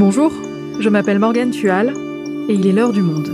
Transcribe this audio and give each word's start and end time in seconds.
Bonjour, 0.00 0.32
je 0.80 0.88
m'appelle 0.88 1.18
Morgane 1.18 1.50
Tual 1.50 1.92
et 2.48 2.54
il 2.54 2.66
est 2.66 2.72
l'heure 2.72 2.90
du 2.90 3.02
monde. 3.02 3.28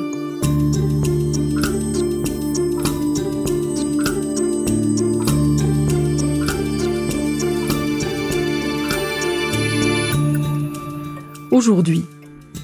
Aujourd'hui, 11.52 12.04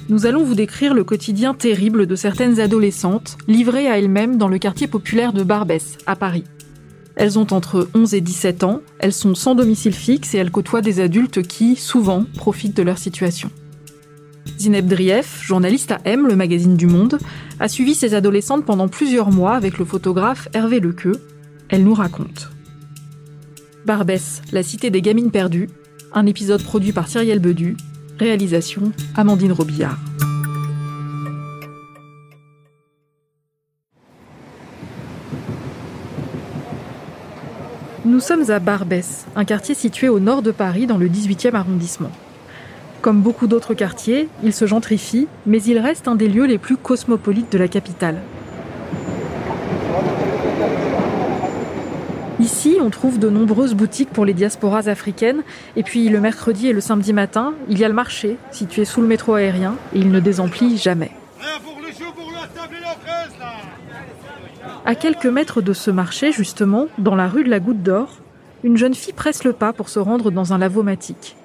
nous 0.09 0.25
allons 0.25 0.43
vous 0.43 0.53
décrire 0.53 0.93
le 0.93 1.05
quotidien 1.05 1.53
terrible 1.53 2.05
de 2.05 2.17
certaines 2.17 2.59
adolescentes 2.59 3.37
livrées 3.47 3.87
à 3.87 3.97
elles-mêmes 3.97 4.35
dans 4.35 4.49
le 4.49 4.59
quartier 4.59 4.87
populaire 4.87 5.31
de 5.31 5.43
Barbès, 5.43 5.97
à 6.07 6.17
Paris. 6.17 6.43
Elles 7.15 7.39
ont 7.39 7.47
entre 7.51 7.87
11 7.95 8.15
et 8.15 8.21
17 8.21 8.65
ans, 8.65 8.81
elles 8.99 9.13
sont 9.13 9.33
sans 9.33 9.55
domicile 9.55 9.93
fixe 9.93 10.35
et 10.35 10.39
elles 10.39 10.51
côtoient 10.51 10.81
des 10.81 10.99
adultes 10.99 11.41
qui, 11.41 11.77
souvent, 11.77 12.25
profitent 12.35 12.75
de 12.75 12.83
leur 12.83 12.97
situation. 12.97 13.49
Zineb 14.57 14.87
Drief, 14.87 15.41
journaliste 15.43 15.91
à 15.91 15.99
M, 16.05 16.27
le 16.27 16.35
magazine 16.35 16.77
du 16.77 16.87
Monde, 16.87 17.17
a 17.59 17.67
suivi 17.67 17.95
ces 17.95 18.13
adolescentes 18.13 18.65
pendant 18.65 18.87
plusieurs 18.87 19.31
mois 19.31 19.55
avec 19.55 19.77
le 19.77 19.85
photographe 19.85 20.47
Hervé 20.53 20.79
Lequeux. 20.79 21.21
Elle 21.69 21.83
nous 21.83 21.93
raconte. 21.93 22.49
Barbès, 23.85 24.41
la 24.51 24.63
cité 24.63 24.89
des 24.89 25.01
gamines 25.01 25.31
perdues, 25.31 25.69
un 26.13 26.25
épisode 26.25 26.63
produit 26.63 26.91
par 26.93 27.07
Cyrielle 27.07 27.39
Bedu, 27.39 27.75
réalisation 28.19 28.91
Amandine 29.15 29.51
Robillard. 29.51 29.97
Nous 38.05 38.19
sommes 38.19 38.51
à 38.51 38.59
Barbès, 38.59 39.25
un 39.35 39.45
quartier 39.45 39.75
situé 39.75 40.09
au 40.09 40.19
nord 40.19 40.41
de 40.41 40.51
Paris 40.51 40.87
dans 40.87 40.97
le 40.97 41.07
18e 41.09 41.55
arrondissement. 41.55 42.11
Comme 43.03 43.19
beaucoup 43.19 43.47
d'autres 43.47 43.73
quartiers, 43.73 44.29
il 44.43 44.53
se 44.53 44.65
gentrifie, 44.65 45.27
mais 45.45 45.61
il 45.61 45.77
reste 45.77 46.07
un 46.07 46.15
des 46.15 46.29
lieux 46.29 46.45
les 46.45 46.57
plus 46.57 46.77
cosmopolites 46.77 47.51
de 47.51 47.57
la 47.57 47.67
capitale. 47.67 48.21
Ici, 52.39 52.77
on 52.79 52.89
trouve 52.89 53.19
de 53.19 53.29
nombreuses 53.29 53.73
boutiques 53.73 54.11
pour 54.11 54.23
les 54.23 54.33
diasporas 54.33 54.87
africaines, 54.87 55.43
et 55.75 55.83
puis 55.83 56.07
le 56.07 56.21
mercredi 56.21 56.69
et 56.69 56.71
le 56.71 56.79
samedi 56.79 57.11
matin, 57.11 57.53
il 57.67 57.77
y 57.77 57.83
a 57.83 57.89
le 57.89 57.93
marché, 57.93 58.37
situé 58.51 58.85
sous 58.85 59.01
le 59.01 59.07
métro 59.07 59.33
aérien, 59.33 59.75
et 59.93 59.99
il 59.99 60.09
ne 60.09 60.21
désemplit 60.21 60.77
jamais. 60.77 61.11
À 64.85 64.95
quelques 64.95 65.25
mètres 65.25 65.61
de 65.61 65.73
ce 65.73 65.91
marché, 65.91 66.31
justement, 66.31 66.87
dans 66.99 67.15
la 67.15 67.27
rue 67.27 67.43
de 67.43 67.49
la 67.49 67.59
Goutte 67.59 67.83
d'Or, 67.83 68.15
une 68.63 68.77
jeune 68.77 68.93
fille 68.93 69.11
presse 69.11 69.43
le 69.43 69.51
pas 69.51 69.73
pour 69.73 69.89
se 69.89 69.99
rendre 69.99 70.31
dans 70.31 70.53
un 70.53 70.57
lavomatique. 70.57 71.35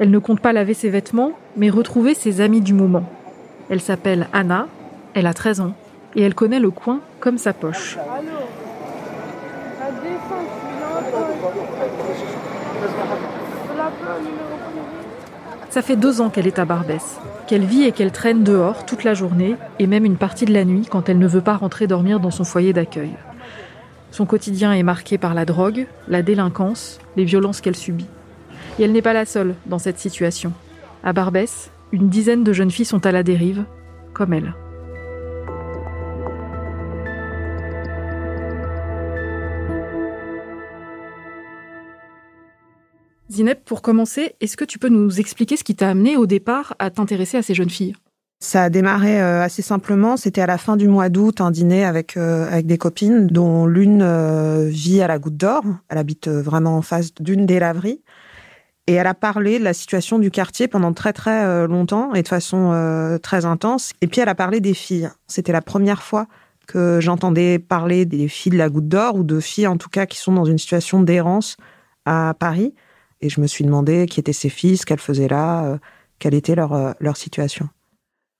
Elle 0.00 0.10
ne 0.10 0.18
compte 0.18 0.40
pas 0.40 0.54
laver 0.54 0.72
ses 0.72 0.88
vêtements, 0.88 1.32
mais 1.58 1.68
retrouver 1.68 2.14
ses 2.14 2.40
amis 2.40 2.62
du 2.62 2.72
moment. 2.72 3.04
Elle 3.68 3.82
s'appelle 3.82 4.28
Anna, 4.32 4.66
elle 5.12 5.26
a 5.26 5.34
13 5.34 5.60
ans, 5.60 5.74
et 6.16 6.22
elle 6.22 6.34
connaît 6.34 6.58
le 6.58 6.70
coin 6.70 7.00
comme 7.20 7.36
sa 7.36 7.52
poche. 7.52 7.98
Ça 15.68 15.82
fait 15.82 15.96
deux 15.96 16.22
ans 16.22 16.30
qu'elle 16.30 16.46
est 16.46 16.58
à 16.58 16.64
Barbès, 16.64 17.18
qu'elle 17.46 17.66
vit 17.66 17.82
et 17.82 17.92
qu'elle 17.92 18.10
traîne 18.10 18.42
dehors 18.42 18.86
toute 18.86 19.04
la 19.04 19.12
journée 19.12 19.56
et 19.78 19.86
même 19.86 20.06
une 20.06 20.16
partie 20.16 20.46
de 20.46 20.54
la 20.54 20.64
nuit 20.64 20.88
quand 20.90 21.10
elle 21.10 21.18
ne 21.18 21.28
veut 21.28 21.42
pas 21.42 21.58
rentrer 21.58 21.86
dormir 21.86 22.20
dans 22.20 22.30
son 22.30 22.44
foyer 22.44 22.72
d'accueil. 22.72 23.12
Son 24.12 24.24
quotidien 24.24 24.72
est 24.72 24.82
marqué 24.82 25.18
par 25.18 25.34
la 25.34 25.44
drogue, 25.44 25.86
la 26.08 26.22
délinquance, 26.22 27.00
les 27.16 27.24
violences 27.24 27.60
qu'elle 27.60 27.76
subit. 27.76 28.08
Et 28.80 28.84
elle 28.84 28.92
n'est 28.92 29.02
pas 29.02 29.12
la 29.12 29.26
seule 29.26 29.56
dans 29.66 29.78
cette 29.78 29.98
situation. 29.98 30.54
À 31.04 31.12
Barbès, 31.12 31.70
une 31.92 32.08
dizaine 32.08 32.42
de 32.42 32.54
jeunes 32.54 32.70
filles 32.70 32.86
sont 32.86 33.04
à 33.04 33.12
la 33.12 33.22
dérive, 33.22 33.66
comme 34.14 34.32
elle. 34.32 34.54
Zineb, 43.30 43.58
pour 43.66 43.82
commencer, 43.82 44.34
est-ce 44.40 44.56
que 44.56 44.64
tu 44.64 44.78
peux 44.78 44.88
nous 44.88 45.20
expliquer 45.20 45.58
ce 45.58 45.64
qui 45.64 45.74
t'a 45.74 45.90
amené 45.90 46.16
au 46.16 46.24
départ 46.24 46.74
à 46.78 46.88
t'intéresser 46.88 47.36
à 47.36 47.42
ces 47.42 47.52
jeunes 47.52 47.68
filles? 47.68 47.94
Ça 48.42 48.62
a 48.62 48.70
démarré 48.70 49.20
euh, 49.20 49.42
assez 49.42 49.60
simplement. 49.60 50.16
C'était 50.16 50.40
à 50.40 50.46
la 50.46 50.56
fin 50.56 50.78
du 50.78 50.88
mois 50.88 51.10
d'août, 51.10 51.42
un 51.42 51.50
dîner 51.50 51.84
avec 51.84 52.16
euh, 52.16 52.62
des 52.62 52.78
copines, 52.78 53.26
dont 53.26 53.66
l'une 53.66 54.00
euh, 54.00 54.68
vit 54.70 55.02
à 55.02 55.06
la 55.06 55.18
Goutte 55.18 55.36
d'Or. 55.36 55.64
Elle 55.90 55.98
habite 55.98 56.28
vraiment 56.28 56.78
en 56.78 56.82
face 56.82 57.12
d'une 57.20 57.44
des 57.44 57.58
laveries. 57.58 58.00
Et 58.86 58.94
elle 58.94 59.06
a 59.06 59.14
parlé 59.14 59.58
de 59.58 59.64
la 59.64 59.74
situation 59.74 60.18
du 60.18 60.30
quartier 60.30 60.66
pendant 60.66 60.92
très 60.92 61.12
très 61.12 61.66
longtemps 61.68 62.12
et 62.14 62.22
de 62.22 62.28
façon 62.28 63.18
très 63.22 63.44
intense. 63.44 63.92
Et 64.00 64.08
puis 64.08 64.20
elle 64.20 64.28
a 64.28 64.34
parlé 64.34 64.60
des 64.60 64.74
filles. 64.74 65.08
C'était 65.28 65.52
la 65.52 65.62
première 65.62 66.02
fois 66.02 66.26
que 66.70 67.00
j'entendais 67.00 67.58
parler 67.58 68.04
des 68.04 68.28
filles 68.28 68.52
de 68.52 68.56
la 68.56 68.68
Goutte 68.68 68.88
d'Or 68.88 69.16
ou 69.16 69.24
de 69.24 69.40
filles 69.40 69.66
en 69.66 69.76
tout 69.76 69.88
cas 69.88 70.06
qui 70.06 70.18
sont 70.18 70.32
dans 70.32 70.44
une 70.44 70.58
situation 70.58 71.02
d'errance 71.02 71.56
à 72.04 72.34
Paris. 72.38 72.74
Et 73.20 73.28
je 73.28 73.40
me 73.40 73.46
suis 73.46 73.64
demandé 73.64 74.06
qui 74.06 74.20
étaient 74.20 74.32
ces 74.32 74.48
filles, 74.48 74.76
ce 74.76 74.86
qu'elles 74.86 75.00
faisaient 75.00 75.28
là, 75.28 75.64
euh, 75.64 75.78
quelle 76.18 76.34
était 76.34 76.54
leur, 76.54 76.72
euh, 76.72 76.92
leur 77.00 77.16
situation. 77.16 77.68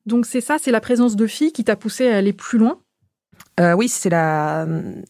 Donc 0.07 0.27
c'est 0.27 0.41
ça, 0.41 0.59
c'est 0.61 0.71
la 0.71 0.81
présence 0.81 1.17
de 1.17 1.27
filles 1.27 1.53
qui 1.53 1.65
t'a 1.65 1.77
poussé 1.77 2.09
à 2.09 2.17
aller 2.17 2.33
plus 2.33 2.59
loin 2.59 2.79
euh, 3.59 3.75
Oui, 3.75 3.89
c'est 3.89 4.11
la 4.11 4.67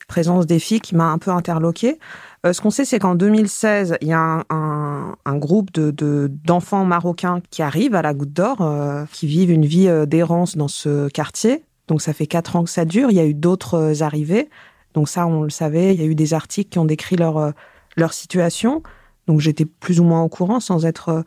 présence 0.08 0.46
des 0.46 0.58
filles 0.58 0.80
qui 0.80 0.94
m'a 0.94 1.06
un 1.06 1.18
peu 1.18 1.30
interloqué. 1.30 1.98
ce 2.44 2.60
qu'on 2.60 2.70
sait, 2.70 2.84
c'est 2.84 2.98
qu'en 2.98 3.14
2016, 3.14 3.98
il 4.00 4.08
y 4.08 4.12
a 4.12 4.44
un, 4.48 5.36
groupe 5.36 5.72
de, 5.72 6.30
d'enfants 6.44 6.84
marocains 6.84 7.40
qui 7.50 7.62
arrivent 7.62 7.94
à 7.94 8.02
la 8.02 8.14
Goutte 8.14 8.32
d'Or, 8.32 9.06
qui 9.12 9.26
vivent 9.26 9.50
une 9.50 9.66
vie 9.66 9.88
d'errance 10.06 10.56
dans 10.56 10.68
ce 10.68 11.08
quartier. 11.08 11.64
Donc 11.88 12.00
ça 12.00 12.12
fait 12.12 12.26
quatre 12.26 12.56
ans 12.56 12.64
que 12.64 12.70
ça 12.70 12.84
dure. 12.84 13.10
Il 13.10 13.16
y 13.16 13.20
a 13.20 13.26
eu 13.26 13.34
d'autres 13.34 14.02
arrivées. 14.02 14.48
Donc 14.94 15.08
ça, 15.08 15.26
on 15.26 15.42
le 15.42 15.50
savait. 15.50 15.94
Il 15.94 16.00
y 16.00 16.04
a 16.04 16.06
eu 16.06 16.14
des 16.14 16.34
articles 16.34 16.70
qui 16.70 16.78
ont 16.78 16.84
décrit 16.84 17.16
leur, 17.16 17.52
leur 17.96 18.12
situation. 18.12 18.82
Donc 19.26 19.40
j'étais 19.40 19.64
plus 19.64 20.00
ou 20.00 20.04
moins 20.04 20.22
au 20.22 20.28
courant 20.28 20.58
sans 20.58 20.84
être 20.86 21.08
euh, 21.10 21.22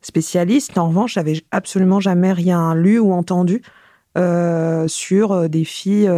spécialiste. 0.00 0.76
En 0.76 0.88
revanche, 0.88 1.14
j'avais 1.14 1.44
absolument 1.52 2.00
jamais 2.00 2.32
rien 2.32 2.74
lu 2.74 2.98
ou 2.98 3.12
entendu 3.12 3.62
euh, 4.18 4.88
sur 4.88 5.32
euh, 5.32 5.48
des 5.48 5.64
filles 5.64 6.10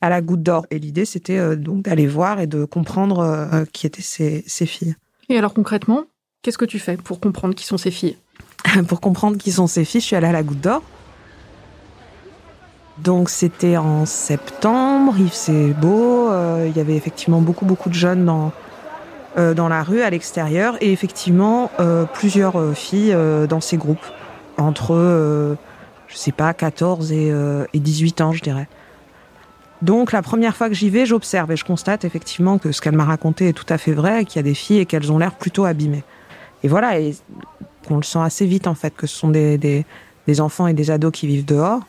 à 0.00 0.10
la 0.10 0.20
goutte 0.20 0.42
d'or. 0.42 0.66
Et 0.70 0.78
l'idée, 0.78 1.04
c'était 1.04 1.56
donc 1.56 1.82
d'aller 1.82 2.06
voir 2.06 2.40
et 2.40 2.46
de 2.46 2.64
comprendre 2.64 3.64
qui 3.72 3.86
étaient 3.86 4.02
ces, 4.02 4.44
ces, 4.46 4.66
filles. 4.66 4.94
Et 5.28 5.38
alors 5.38 5.54
concrètement, 5.54 6.04
qu'est-ce 6.42 6.58
que 6.58 6.64
tu 6.64 6.78
fais 6.78 6.96
pour 6.96 7.20
comprendre 7.20 7.54
qui 7.54 7.64
sont 7.64 7.78
ces 7.78 7.90
filles? 7.90 8.16
Pour 8.88 9.00
comprendre 9.00 9.36
qui 9.36 9.52
sont 9.52 9.66
ces 9.66 9.84
filles, 9.84 10.00
je 10.00 10.06
suis 10.06 10.16
allée 10.16 10.26
à 10.26 10.32
la 10.32 10.42
goutte 10.42 10.60
d'or. 10.60 10.82
Donc 12.98 13.28
c'était 13.30 13.76
en 13.76 14.06
septembre, 14.06 15.14
il 15.18 15.30
faisait 15.30 15.72
beau, 15.72 16.30
il 16.64 16.76
y 16.76 16.80
avait 16.80 16.96
effectivement 16.96 17.40
beaucoup 17.40 17.64
beaucoup 17.64 17.88
de 17.88 17.94
jeunes 17.94 18.24
dans, 18.24 18.52
euh, 19.38 19.52
dans 19.52 19.68
la 19.68 19.82
rue, 19.82 20.00
à 20.00 20.08
l'extérieur, 20.08 20.76
et 20.80 20.92
effectivement 20.92 21.70
euh, 21.78 22.06
plusieurs 22.06 22.58
euh, 22.58 22.72
filles 22.72 23.14
dans 23.48 23.60
ces 23.60 23.76
groupes, 23.76 24.06
entre, 24.56 25.56
je 26.08 26.16
sais 26.16 26.32
pas, 26.32 26.54
14 26.54 27.12
et, 27.12 27.30
et 27.74 27.78
18 27.78 28.22
ans, 28.22 28.32
je 28.32 28.42
dirais. 28.42 28.68
Donc 29.82 30.12
la 30.12 30.22
première 30.22 30.56
fois 30.56 30.68
que 30.68 30.74
j'y 30.74 30.90
vais, 30.90 31.06
j'observe 31.06 31.52
et 31.52 31.56
je 31.56 31.64
constate 31.64 32.04
effectivement 32.04 32.58
que 32.58 32.72
ce 32.72 32.80
qu'elle 32.80 32.96
m'a 32.96 33.04
raconté 33.04 33.48
est 33.48 33.52
tout 33.52 33.66
à 33.68 33.78
fait 33.78 33.92
vrai, 33.92 34.24
qu'il 34.24 34.36
y 34.36 34.40
a 34.40 34.42
des 34.42 34.54
filles 34.54 34.78
et 34.78 34.86
qu'elles 34.86 35.12
ont 35.12 35.18
l'air 35.18 35.34
plutôt 35.34 35.64
abîmées. 35.64 36.04
Et 36.62 36.68
voilà, 36.68 36.98
et 36.98 37.14
qu'on 37.86 37.96
le 37.96 38.02
sent 38.02 38.20
assez 38.20 38.46
vite 38.46 38.66
en 38.66 38.74
fait, 38.74 38.94
que 38.96 39.06
ce 39.06 39.16
sont 39.16 39.28
des, 39.28 39.58
des, 39.58 39.84
des 40.26 40.40
enfants 40.40 40.66
et 40.66 40.74
des 40.74 40.90
ados 40.90 41.12
qui 41.12 41.26
vivent 41.26 41.44
dehors. 41.44 41.82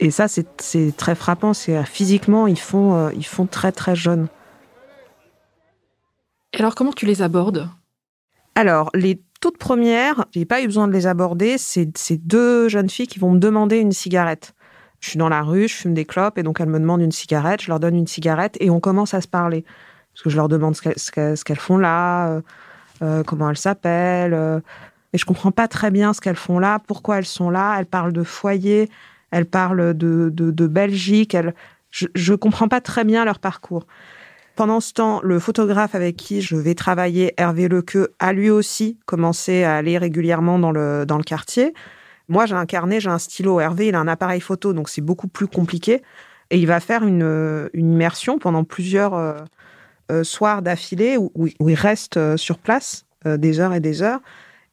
Et 0.00 0.10
ça, 0.10 0.26
c'est 0.26 0.96
très 0.96 1.14
frappant. 1.14 1.54
C'est 1.54 1.84
physiquement, 1.84 2.48
ils 2.48 2.58
font, 2.58 3.10
ils 3.10 3.24
font 3.24 3.46
très 3.46 3.70
très 3.70 3.94
jeunes. 3.94 4.26
Et 6.52 6.58
alors, 6.58 6.74
comment 6.74 6.92
tu 6.92 7.06
les 7.06 7.22
abordes? 7.22 7.68
Alors, 8.56 8.90
les 8.94 9.22
toutes 9.40 9.58
premières, 9.58 10.26
j'ai 10.32 10.44
pas 10.44 10.60
eu 10.60 10.66
besoin 10.66 10.88
de 10.88 10.92
les 10.92 11.06
aborder. 11.06 11.56
C'est 11.56 11.96
ces 11.96 12.16
deux 12.16 12.68
jeunes 12.68 12.90
filles 12.90 13.06
qui 13.06 13.20
vont 13.20 13.30
me 13.30 13.38
demander 13.38 13.78
une 13.78 13.92
cigarette. 13.92 14.54
Je 15.02 15.10
suis 15.10 15.18
dans 15.18 15.28
la 15.28 15.42
rue, 15.42 15.66
je 15.66 15.74
fume 15.74 15.94
des 15.94 16.04
clopes 16.04 16.38
et 16.38 16.44
donc 16.44 16.60
elles 16.60 16.68
me 16.68 16.78
demandent 16.78 17.02
une 17.02 17.12
cigarette. 17.12 17.60
Je 17.60 17.68
leur 17.68 17.80
donne 17.80 17.96
une 17.96 18.06
cigarette 18.06 18.56
et 18.60 18.70
on 18.70 18.78
commence 18.78 19.14
à 19.14 19.20
se 19.20 19.26
parler 19.26 19.64
parce 20.14 20.22
que 20.22 20.30
je 20.30 20.36
leur 20.36 20.48
demande 20.48 20.76
ce 20.76 21.44
qu'elles 21.44 21.58
font 21.58 21.76
là, 21.76 22.28
euh, 22.28 22.40
euh, 23.02 23.22
comment 23.24 23.50
elles 23.50 23.56
s'appellent. 23.56 24.32
Euh, 24.32 24.60
et 25.12 25.18
je 25.18 25.24
comprends 25.24 25.50
pas 25.50 25.66
très 25.66 25.90
bien 25.90 26.12
ce 26.12 26.20
qu'elles 26.20 26.36
font 26.36 26.60
là, 26.60 26.78
pourquoi 26.86 27.18
elles 27.18 27.26
sont 27.26 27.50
là. 27.50 27.76
Elles 27.78 27.86
parlent 27.86 28.12
de 28.12 28.22
foyer, 28.22 28.88
elles 29.32 29.44
parlent 29.44 29.92
de, 29.92 30.30
de, 30.32 30.66
Belgique. 30.68 31.34
Elles, 31.34 31.52
je, 31.90 32.06
je 32.14 32.34
comprends 32.34 32.68
pas 32.68 32.80
très 32.80 33.02
bien 33.04 33.24
leur 33.24 33.40
parcours. 33.40 33.86
Pendant 34.54 34.78
ce 34.80 34.92
temps, 34.92 35.20
le 35.24 35.40
photographe 35.40 35.96
avec 35.96 36.16
qui 36.16 36.42
je 36.42 36.54
vais 36.56 36.74
travailler, 36.74 37.34
Hervé 37.38 37.66
Lequeux, 37.66 38.14
a 38.20 38.32
lui 38.32 38.50
aussi 38.50 38.98
commencé 39.04 39.64
à 39.64 39.76
aller 39.76 39.98
régulièrement 39.98 40.60
dans 40.60 40.70
le, 40.70 41.04
dans 41.06 41.16
le 41.16 41.24
quartier. 41.24 41.74
Moi, 42.32 42.46
j'ai 42.46 42.54
un 42.54 42.64
carnet, 42.64 42.98
j'ai 42.98 43.10
un 43.10 43.18
stylo. 43.18 43.60
Hervé, 43.60 43.88
il 43.88 43.94
a 43.94 44.00
un 44.00 44.08
appareil 44.08 44.40
photo, 44.40 44.72
donc 44.72 44.88
c'est 44.88 45.02
beaucoup 45.02 45.28
plus 45.28 45.46
compliqué. 45.46 46.02
Et 46.48 46.58
il 46.58 46.66
va 46.66 46.80
faire 46.80 47.04
une, 47.04 47.68
une 47.74 47.92
immersion 47.92 48.38
pendant 48.38 48.64
plusieurs 48.64 49.12
euh, 49.12 49.34
euh, 50.10 50.24
soirs 50.24 50.62
d'affilée 50.62 51.18
où, 51.18 51.30
il 51.46 51.74
reste 51.74 52.16
euh, 52.16 52.36
sur 52.36 52.58
place 52.58 53.04
des 53.24 53.60
heures 53.60 53.74
et 53.74 53.80
des 53.80 54.02
heures. 54.02 54.20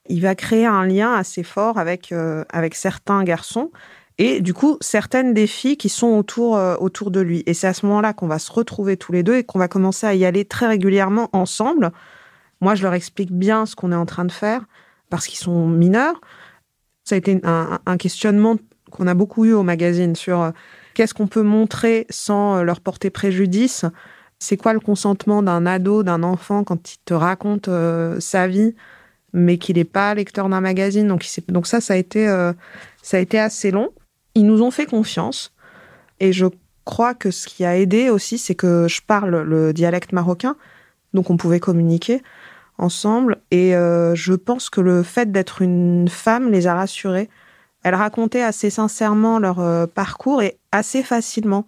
il 0.08 0.22
va 0.22 0.34
créer 0.36 0.66
un 0.66 0.86
lien 0.86 1.14
assez 1.14 1.44
fort 1.44 1.78
avec, 1.78 2.12
euh, 2.12 2.44
avec 2.50 2.74
certains 2.74 3.24
garçons 3.24 3.70
et 4.18 4.42
du 4.42 4.56
coup 4.56 4.78
certaines 4.82 5.36
des 5.36 5.46
filles 5.46 5.78
qui 5.78 5.90
sont 5.90 6.08
autour, 6.08 6.58
euh, 6.58 6.76
autour 6.80 7.12
de 7.12 7.20
lui. 7.20 7.44
Et 7.46 7.54
c'est 7.54 7.68
à 7.68 7.74
ce 7.74 7.86
moment-là 7.86 8.14
qu'on 8.14 8.28
va 8.28 8.40
se 8.40 8.52
retrouver 8.52 8.98
tous 8.98 9.12
les 9.12 9.22
deux 9.22 9.36
et 9.36 9.44
qu'on 9.44 9.60
va 9.60 9.68
commencer 9.68 10.08
à 10.08 10.16
y 10.16 10.26
aller 10.26 10.46
très 10.46 10.66
régulièrement 10.66 11.30
ensemble. 11.32 11.92
Moi, 12.60 12.74
je 12.74 12.84
leur 12.84 12.94
explique 12.96 13.32
bien 13.32 13.66
ce 13.68 13.76
qu'on 13.76 13.92
est 13.92 13.96
en 13.96 14.08
train 14.08 14.26
de 14.26 14.32
faire 14.32 14.66
parce 15.10 15.28
qu'ils 15.28 15.40
sont 15.40 15.68
mineurs. 15.68 16.20
Ça 17.10 17.16
a 17.16 17.18
été 17.18 17.42
un, 17.44 17.98
questionnement 17.98 18.58
qu'on 18.92 19.08
a 19.08 19.16
beaucoup 19.16 19.44
eu 19.44 19.54
au 19.54 19.64
magazine 19.64 20.16
sur 20.16 20.42
euh, 20.42 20.52
qu'est-ce 20.94 21.16
qu'on 21.16 21.26
peut 21.26 21.42
montrer 21.42 22.06
sans 22.12 22.62
leur 22.62 22.82
porter 22.82 23.10
préjudice. 23.10 23.84
C'est 24.38 24.58
quoi 24.58 24.74
le 24.74 24.80
consentement 24.80 25.42
d'un 25.42 25.66
ado, 25.66 26.04
d'un 26.04 26.22
enfant 26.22 26.64
quand 26.64 26.94
il 26.94 26.98
te 27.06 27.16
raconte 27.16 27.68
sa 28.20 28.48
vie 28.48 28.76
mais 29.34 29.58
qu'il 29.58 29.78
n'est 29.78 29.86
pas 29.86 30.14
lecteur 30.14 30.50
d'un 30.50 30.62
magazine? 30.62 31.08
Donc, 31.08 31.24
ça, 31.66 31.82
ça 31.82 31.96
a, 31.96 31.98
été, 31.98 32.28
euh, 32.28 32.54
ça 33.02 33.18
a 33.18 33.20
été 33.20 33.40
assez 33.40 33.72
long. 33.72 33.90
Ils 34.36 34.46
nous 34.46 34.62
ont 34.62 34.70
fait 34.70 34.86
confiance. 34.86 35.52
Et 36.20 36.32
je 36.32 36.46
crois 36.86 37.16
que 37.16 37.32
ce 37.32 37.48
qui 37.48 37.66
a 37.66 37.76
aidé 37.76 38.12
aussi, 38.12 38.38
c'est 38.38 38.54
que 38.54 38.88
je 38.88 39.02
parle 39.02 39.42
le 39.42 39.74
dialecte 39.74 40.14
marocain. 40.14 40.58
Donc 41.16 41.32
on 41.32 41.38
pouvait 41.38 41.60
communiquer 41.60 42.22
ensemble. 42.80 43.42
Et 43.52 43.76
euh, 43.76 44.16
je 44.16 44.34
pense 44.34 44.70
que 44.70 44.82
le 44.82 45.04
fait 45.04 45.32
d'être 45.32 45.62
une 45.62 46.08
femme 46.08 46.50
les 46.50 46.68
a 46.68 46.76
rassurés. 46.76 47.30
Elles 47.84 47.96
racontaient 47.96 48.44
assez 48.44 48.70
sincèrement 48.70 49.40
leur 49.40 49.60
euh, 49.60 49.86
parcours 49.88 50.42
et 50.42 50.58
assez 50.72 51.04
facilement. 51.04 51.66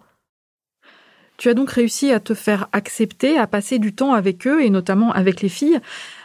Tu 1.38 1.48
as 1.48 1.54
donc 1.54 1.70
réussi 1.70 2.12
à 2.12 2.20
te 2.20 2.34
faire 2.34 2.68
accepter, 2.72 3.38
à 3.38 3.46
passer 3.46 3.78
du 3.78 3.94
temps 3.94 4.12
avec 4.12 4.46
eux 4.46 4.62
et 4.62 4.70
notamment 4.70 5.10
avec 5.12 5.40
les 5.40 5.48
filles. 5.48 5.80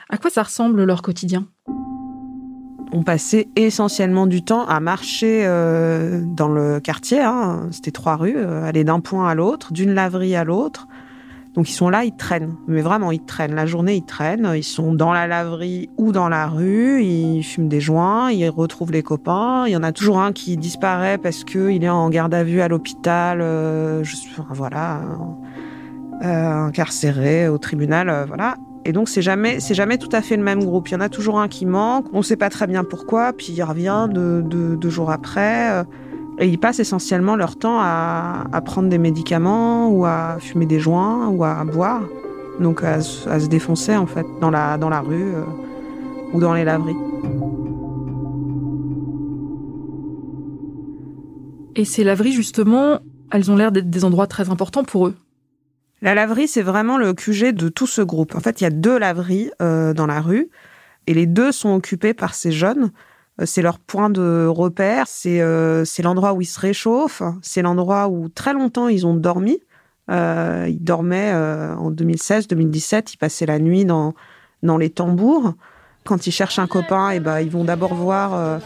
À 0.09 0.17
quoi 0.17 0.29
ça 0.29 0.43
ressemble 0.43 0.83
leur 0.83 1.01
quotidien? 1.01 1.47
On 2.91 3.03
passait 3.03 3.47
essentiellement 3.55 4.27
du 4.27 4.43
temps 4.43 4.65
à 4.65 4.79
marcher 4.79 5.45
euh, 5.45 6.21
dans 6.23 6.47
le 6.47 6.79
quartier. 6.79 7.19
Hein. 7.19 7.67
C'était 7.71 7.91
trois 7.91 8.15
rues, 8.15 8.37
euh, 8.37 8.63
aller 8.63 8.83
d'un 8.83 8.99
point 8.99 9.27
à 9.27 9.35
l'autre, 9.35 9.73
d'une 9.73 9.93
laverie 9.93 10.35
à 10.35 10.43
l'autre. 10.43 10.87
Donc 11.57 11.71
ils 11.71 11.73
sont 11.73 11.89
là, 11.89 12.03
ils 12.03 12.15
traînent. 12.15 12.55
Mais 12.67 12.81
vraiment, 12.81 13.11
ils 13.11 13.25
traînent. 13.25 13.55
La 13.55 13.65
journée, 13.65 13.95
ils 13.95 14.05
traînent. 14.05 14.51
Ils 14.55 14.63
sont 14.63 14.93
dans 14.93 15.11
la 15.11 15.25
laverie 15.25 15.89
ou 15.97 16.11
dans 16.11 16.29
la 16.29 16.45
rue. 16.45 17.01
Ils 17.01 17.41
fument 17.41 17.67
des 17.67 17.81
joints. 17.81 18.31
Ils 18.31 18.47
retrouvent 18.47 18.91
les 18.91 19.01
copains. 19.01 19.65
Il 19.65 19.71
y 19.71 19.75
en 19.75 19.81
a 19.81 19.91
toujours 19.91 20.19
un 20.19 20.33
qui 20.33 20.55
disparaît 20.55 21.17
parce 21.17 21.43
qu'il 21.43 21.83
est 21.83 21.89
en 21.89 22.11
garde 22.11 22.35
à 22.35 22.43
vue 22.43 22.61
à 22.61 22.67
l'hôpital. 22.67 23.39
Euh, 23.41 24.03
voilà, 24.51 25.01
incarcéré 26.21 27.47
au 27.47 27.57
tribunal. 27.57 28.25
voilà. 28.27 28.55
Et 28.85 28.93
donc 28.93 29.09
c'est 29.09 29.23
jamais 29.23 29.59
c'est 29.59 29.73
jamais 29.73 29.97
tout 29.97 30.09
à 30.11 30.21
fait 30.21 30.37
le 30.37 30.43
même 30.43 30.63
groupe. 30.63 30.87
Il 30.89 30.91
y 30.91 30.95
en 30.95 31.01
a 31.01 31.09
toujours 31.09 31.39
un 31.39 31.47
qui 31.47 31.65
manque. 31.65 32.05
On 32.13 32.19
ne 32.19 32.23
sait 32.23 32.37
pas 32.37 32.51
très 32.51 32.67
bien 32.67 32.83
pourquoi, 32.83 33.33
puis 33.33 33.51
il 33.57 33.63
revient 33.63 34.07
deux, 34.11 34.89
jours 34.91 35.09
après. 35.09 35.83
Et 36.39 36.47
ils 36.47 36.59
passent 36.59 36.79
essentiellement 36.79 37.35
leur 37.35 37.57
temps 37.57 37.79
à, 37.79 38.61
prendre 38.65 38.89
des 38.89 38.97
médicaments 38.97 39.89
ou 39.89 40.05
à 40.05 40.37
fumer 40.39 40.65
des 40.65 40.79
joints 40.79 41.27
ou 41.29 41.43
à 41.43 41.63
boire. 41.63 42.03
Donc 42.59 42.83
à, 42.83 43.01
se 43.01 43.47
défoncer 43.47 43.95
en 43.95 44.07
fait 44.07 44.25
dans 44.41 44.49
la 44.49 44.77
dans 44.77 44.89
la 44.89 45.01
rue 45.01 45.35
euh, 45.35 45.43
ou 46.33 46.39
dans 46.39 46.53
les 46.53 46.63
laveries. 46.63 46.95
Et 51.75 51.85
ces 51.85 52.03
laveries 52.03 52.31
justement, 52.31 52.99
elles 53.31 53.51
ont 53.51 53.55
l'air 53.55 53.71
d'être 53.71 53.89
des 53.89 54.03
endroits 54.03 54.27
très 54.27 54.49
importants 54.49 54.83
pour 54.83 55.07
eux. 55.07 55.15
La 56.01 56.13
laverie, 56.13 56.47
c'est 56.47 56.61
vraiment 56.61 56.97
le 56.97 57.13
QG 57.13 57.53
de 57.53 57.69
tout 57.69 57.87
ce 57.87 58.01
groupe. 58.01 58.35
En 58.35 58.39
fait, 58.39 58.61
il 58.61 58.63
y 58.63 58.67
a 58.67 58.71
deux 58.71 58.99
laveries 58.99 59.51
euh, 59.61 59.93
dans 59.93 60.05
la 60.05 60.21
rue 60.21 60.49
et 61.07 61.13
les 61.13 61.25
deux 61.25 61.51
sont 61.51 61.73
occupés 61.73 62.13
par 62.13 62.35
ces 62.35 62.51
jeunes. 62.51 62.91
Euh, 63.39 63.45
c'est 63.45 63.61
leur 63.61 63.79
point 63.79 64.09
de 64.09 64.47
repère, 64.47 65.05
c'est 65.07 65.41
euh, 65.41 65.83
l'endroit 66.03 66.33
où 66.33 66.41
ils 66.41 66.45
se 66.45 66.59
réchauffent, 66.59 67.23
c'est 67.41 67.61
l'endroit 67.61 68.07
où 68.07 68.29
très 68.29 68.53
longtemps 68.53 68.87
ils 68.87 69.05
ont 69.05 69.15
dormi. 69.15 69.59
Euh, 70.09 70.67
ils 70.69 70.83
dormaient 70.83 71.33
en 71.33 71.91
2016, 71.91 72.47
2017, 72.47 73.13
ils 73.13 73.17
passaient 73.17 73.45
la 73.45 73.59
nuit 73.59 73.85
dans, 73.85 74.13
dans 74.63 74.77
les 74.77 74.89
tambours. 74.89 75.53
Quand 76.05 76.25
ils 76.25 76.31
cherchent 76.31 76.59
un 76.59 76.67
copain, 76.67 77.11
et 77.11 77.17
eh 77.17 77.19
ben, 77.19 77.41
ils 77.41 77.49
vont 77.49 77.65
d'abord 77.65 77.93
voir 77.93 78.61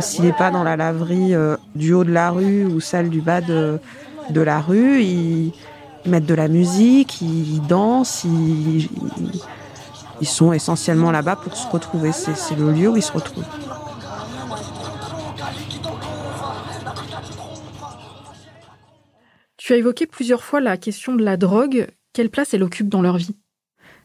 s'il 0.00 0.24
n'est 0.24 0.32
pas 0.32 0.52
dans 0.52 0.62
la 0.62 0.76
laverie 0.76 1.34
du 1.74 1.92
haut 1.92 2.04
de 2.04 2.12
la 2.12 2.30
rue 2.30 2.64
ou 2.64 2.78
celle 2.78 3.10
du 3.10 3.20
bas 3.20 3.40
de, 3.40 3.80
de 4.30 4.40
la 4.40 4.60
rue. 4.60 5.02
Ils, 5.02 5.52
ils 6.04 6.10
mettent 6.10 6.26
de 6.26 6.34
la 6.34 6.46
musique, 6.46 7.20
ils 7.20 7.60
dansent, 7.66 8.22
ils, 8.24 8.88
sont 10.26 10.52
essentiellement 10.52 11.10
là-bas 11.10 11.36
pour 11.36 11.56
se 11.56 11.68
retrouver. 11.68 12.12
C'est 12.12 12.56
le 12.56 12.72
lieu 12.72 12.88
où 12.88 12.96
ils 12.96 13.02
se 13.02 13.12
retrouvent. 13.12 13.44
Tu 19.56 19.74
as 19.74 19.76
évoqué 19.76 20.06
plusieurs 20.06 20.42
fois 20.42 20.60
la 20.60 20.78
question 20.78 21.14
de 21.14 21.22
la 21.22 21.36
drogue. 21.36 21.88
Quelle 22.14 22.30
place 22.30 22.54
elle 22.54 22.62
occupe 22.62 22.88
dans 22.88 23.02
leur 23.02 23.18
vie? 23.18 23.36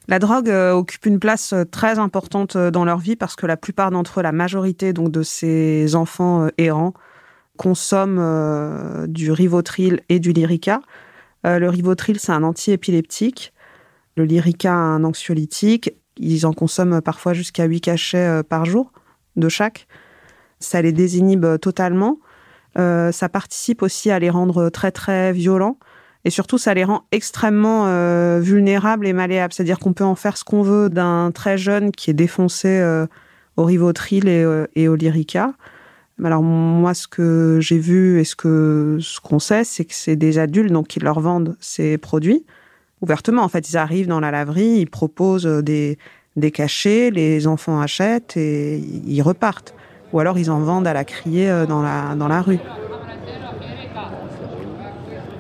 La 0.09 0.19
drogue 0.19 0.49
euh, 0.49 0.73
occupe 0.73 1.05
une 1.05 1.19
place 1.19 1.53
euh, 1.53 1.63
très 1.63 1.99
importante 1.99 2.57
euh, 2.57 2.69
dans 2.69 2.83
leur 2.83 2.97
vie 2.97 3.15
parce 3.15 3.37
que 3.37 3.45
la 3.45 3.55
plupart 3.55 3.89
d'entre 3.89 4.19
eux, 4.19 4.23
la 4.23 4.33
majorité 4.33 4.91
donc 4.91 5.09
de 5.11 5.23
ces 5.23 5.95
enfants 5.95 6.49
errants, 6.57 6.93
consomment 7.55 9.05
du 9.07 9.31
Rivotril 9.31 10.01
et 10.09 10.19
du 10.19 10.33
Lyrica. 10.33 10.81
Le 11.43 11.67
Rivotril, 11.69 12.19
c'est 12.19 12.31
un 12.31 12.41
antiépileptique. 12.41 13.53
Le 14.17 14.25
Lyrica, 14.25 14.73
un 14.73 15.03
anxiolytique. 15.03 15.93
Ils 16.17 16.45
en 16.45 16.53
consomment 16.53 17.01
parfois 17.01 17.33
jusqu'à 17.33 17.65
8 17.65 17.81
cachets 17.81 18.17
euh, 18.17 18.43
par 18.43 18.65
jour 18.65 18.91
de 19.35 19.49
chaque. 19.49 19.87
Ça 20.59 20.81
les 20.81 20.91
désinhibe 20.91 21.45
totalement. 21.59 22.19
Euh, 22.77 23.11
ça 23.11 23.29
participe 23.29 23.81
aussi 23.81 24.11
à 24.11 24.19
les 24.19 24.29
rendre 24.29 24.69
très 24.69 24.91
très 24.91 25.33
violents. 25.33 25.77
Et 26.25 26.29
surtout, 26.29 26.57
ça 26.57 26.73
les 26.73 26.85
rend 26.85 27.03
extrêmement 27.11 27.85
vulnérables 28.39 29.05
et 29.05 29.11
malléables. 29.11 29.51
C'est-à-dire 29.51 29.77
qu'on 29.77 29.91
peut 29.91 30.05
en 30.05 30.15
faire 30.15 30.37
ce 30.37 30.45
qu'on 30.45 30.61
veut 30.61 30.89
d'un 30.89 31.31
très 31.31 31.57
jeune 31.57 31.91
qui 31.91 32.11
est 32.11 32.13
défoncé 32.13 32.81
au 33.57 33.65
Rivotril 33.65 34.29
et, 34.29 34.45
et 34.75 34.87
au 34.87 34.95
Lyrica. 34.95 35.53
Alors 36.23 36.43
moi, 36.43 36.93
ce 36.93 37.07
que 37.07 37.57
j'ai 37.59 37.77
vu 37.77 38.19
et 38.19 38.23
ce 38.23 38.37
que 38.37 38.97
ce 39.01 39.19
qu'on 39.19 39.39
sait, 39.39 39.65
c'est 39.65 39.83
que 39.83 39.93
c'est 39.93 40.15
des 40.15 40.37
adultes 40.37 40.71
donc 40.71 40.87
qui 40.87 40.99
leur 40.99 41.19
vendent 41.19 41.57
ces 41.59 41.97
produits 41.97 42.45
ouvertement. 43.03 43.43
En 43.43 43.49
fait, 43.49 43.69
ils 43.69 43.77
arrivent 43.77 44.07
dans 44.07 44.19
la 44.19 44.31
laverie, 44.31 44.79
ils 44.79 44.89
proposent 44.89 45.45
des 45.45 45.99
des 46.35 46.49
cachets, 46.49 47.11
les 47.11 47.45
enfants 47.45 47.79
achètent 47.79 48.35
et 48.37 48.77
ils 48.77 49.21
repartent. 49.21 49.75
Ou 50.13 50.19
alors 50.19 50.39
ils 50.39 50.49
en 50.49 50.61
vendent 50.61 50.87
à 50.87 50.93
la 50.93 51.03
criée 51.03 51.49
euh, 51.49 51.67
dans 51.67 51.83
la 51.83 52.15
dans 52.15 52.27
la 52.27 52.41
rue. 52.41 52.59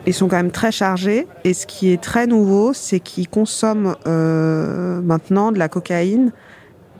Ils 0.05 0.13
sont 0.13 0.27
quand 0.27 0.35
même 0.35 0.51
très 0.51 0.71
chargés 0.71 1.27
et 1.45 1.53
ce 1.53 1.65
qui 1.65 1.91
est 1.91 2.01
très 2.01 2.27
nouveau, 2.27 2.73
c'est 2.73 2.99
qu'ils 2.99 3.29
consomment 3.29 3.95
euh, 4.05 5.01
maintenant 5.01 5.51
de 5.53 5.57
la 5.57 5.69
cocaïne 5.69 6.31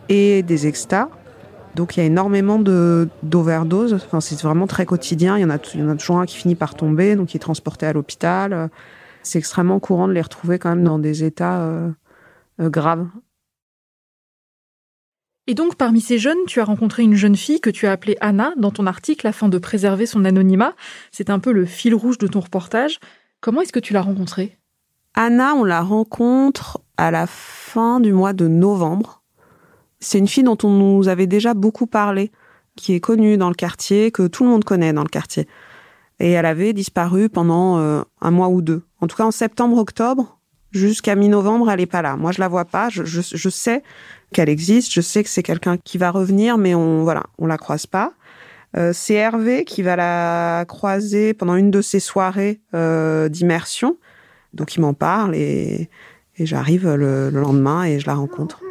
et 0.07 0.41
des 0.41 0.65
extas 0.67 1.09
donc 1.75 1.97
il 1.97 2.01
y 2.01 2.03
a 2.03 2.05
énormément 2.05 2.59
d'overdoses. 2.59 3.93
Enfin, 3.93 4.21
c'est 4.21 4.39
vraiment 4.41 4.67
très 4.67 4.85
quotidien. 4.85 5.37
Il 5.37 5.41
y 5.41 5.45
en 5.45 5.49
a, 5.49 5.57
il 5.73 5.79
y 5.79 5.83
en 5.83 5.89
a 5.89 5.95
toujours 5.95 6.19
un 6.19 6.25
qui 6.25 6.37
finit 6.37 6.55
par 6.55 6.75
tomber, 6.75 7.15
donc 7.15 7.33
il 7.33 7.37
est 7.37 7.39
transporté 7.39 7.85
à 7.85 7.93
l'hôpital. 7.93 8.69
C'est 9.23 9.39
extrêmement 9.39 9.79
courant 9.79 10.07
de 10.07 10.13
les 10.13 10.21
retrouver 10.21 10.59
quand 10.59 10.69
même 10.69 10.83
dans 10.83 10.99
des 10.99 11.23
états 11.23 11.61
euh, 11.61 11.89
euh, 12.59 12.69
graves. 12.69 13.07
Et 15.47 15.55
donc, 15.55 15.75
parmi 15.75 15.99
ces 15.99 16.19
jeunes, 16.19 16.37
tu 16.47 16.61
as 16.61 16.65
rencontré 16.65 17.03
une 17.03 17.15
jeune 17.15 17.35
fille 17.35 17.59
que 17.59 17.69
tu 17.69 17.85
as 17.85 17.91
appelée 17.91 18.17
Anna 18.21 18.53
dans 18.55 18.71
ton 18.71 18.85
article 18.85 19.27
afin 19.27 19.49
de 19.49 19.57
préserver 19.57 20.05
son 20.05 20.23
anonymat. 20.23 20.73
C'est 21.11 21.29
un 21.29 21.39
peu 21.39 21.51
le 21.51 21.65
fil 21.65 21.93
rouge 21.93 22.17
de 22.17 22.27
ton 22.27 22.39
reportage. 22.39 22.99
Comment 23.41 23.61
est-ce 23.61 23.73
que 23.73 23.79
tu 23.79 23.91
l'as 23.91 24.01
rencontrée? 24.01 24.57
Anna, 25.15 25.53
on 25.55 25.65
la 25.65 25.81
rencontre 25.81 26.79
à 26.97 27.11
la 27.11 27.27
fin 27.27 27.99
du 27.99 28.13
mois 28.13 28.33
de 28.33 28.47
novembre. 28.47 29.21
C'est 29.99 30.17
une 30.17 30.27
fille 30.27 30.43
dont 30.43 30.57
on 30.63 30.69
nous 30.69 31.07
avait 31.07 31.27
déjà 31.27 31.53
beaucoup 31.53 31.87
parlé, 31.87 32.31
qui 32.75 32.93
est 32.93 32.99
connue 32.99 33.37
dans 33.37 33.49
le 33.49 33.55
quartier, 33.55 34.11
que 34.11 34.27
tout 34.27 34.43
le 34.43 34.49
monde 34.49 34.63
connaît 34.63 34.93
dans 34.93 35.03
le 35.03 35.09
quartier. 35.09 35.47
Et 36.19 36.31
elle 36.31 36.45
avait 36.45 36.73
disparu 36.73 37.29
pendant 37.29 37.79
euh, 37.79 38.01
un 38.21 38.31
mois 38.31 38.49
ou 38.49 38.61
deux. 38.61 38.83
En 39.01 39.07
tout 39.07 39.17
cas, 39.17 39.25
en 39.25 39.31
septembre-octobre, 39.31 40.39
jusqu'à 40.71 41.15
mi-novembre, 41.15 41.69
elle 41.69 41.79
n'est 41.79 41.85
pas 41.85 42.01
là. 42.01 42.15
Moi, 42.15 42.31
je 42.31 42.39
la 42.39 42.47
vois 42.47 42.65
pas. 42.65 42.89
Je, 42.89 43.49
sais 43.49 43.83
qu'elle 44.31 44.49
existe. 44.49 44.91
Je 44.93 45.01
sais 45.01 45.23
que 45.23 45.29
c'est 45.29 45.43
quelqu'un 45.43 45.77
qui 45.77 45.97
va 45.97 46.11
revenir, 46.11 46.57
mais 46.57 46.75
on 46.75 47.03
voilà, 47.03 47.23
on 47.37 47.47
la 47.47 47.57
croise 47.57 47.85
pas. 47.85 48.13
Euh, 48.75 48.91
c'est 48.93 49.13
Hervé 49.13 49.65
qui 49.65 49.83
va 49.83 49.95
la 49.95 50.65
croiser 50.67 51.33
pendant 51.33 51.55
une 51.55 51.69
de 51.69 51.81
ses 51.81 51.99
soirées 51.99 52.59
euh, 52.73 53.29
d'immersion. 53.29 53.97
Donc 54.53 54.75
il 54.75 54.81
m'en 54.81 54.93
parle 54.93 55.35
et, 55.35 55.89
et 56.37 56.45
j'arrive 56.45 56.87
le, 56.87 57.29
le, 57.29 57.39
lendemain 57.39 57.83
et 57.83 57.99
je 57.99 58.07
la 58.07 58.15
rencontre. 58.15 58.61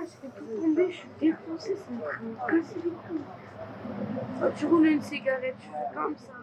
tu 4.57 4.67
roules 4.67 4.87
une 4.87 5.03
cigarette, 5.03 5.55
tu 5.61 5.69
fais 5.69 5.95
comme 5.95 6.15
ça. 6.17 6.42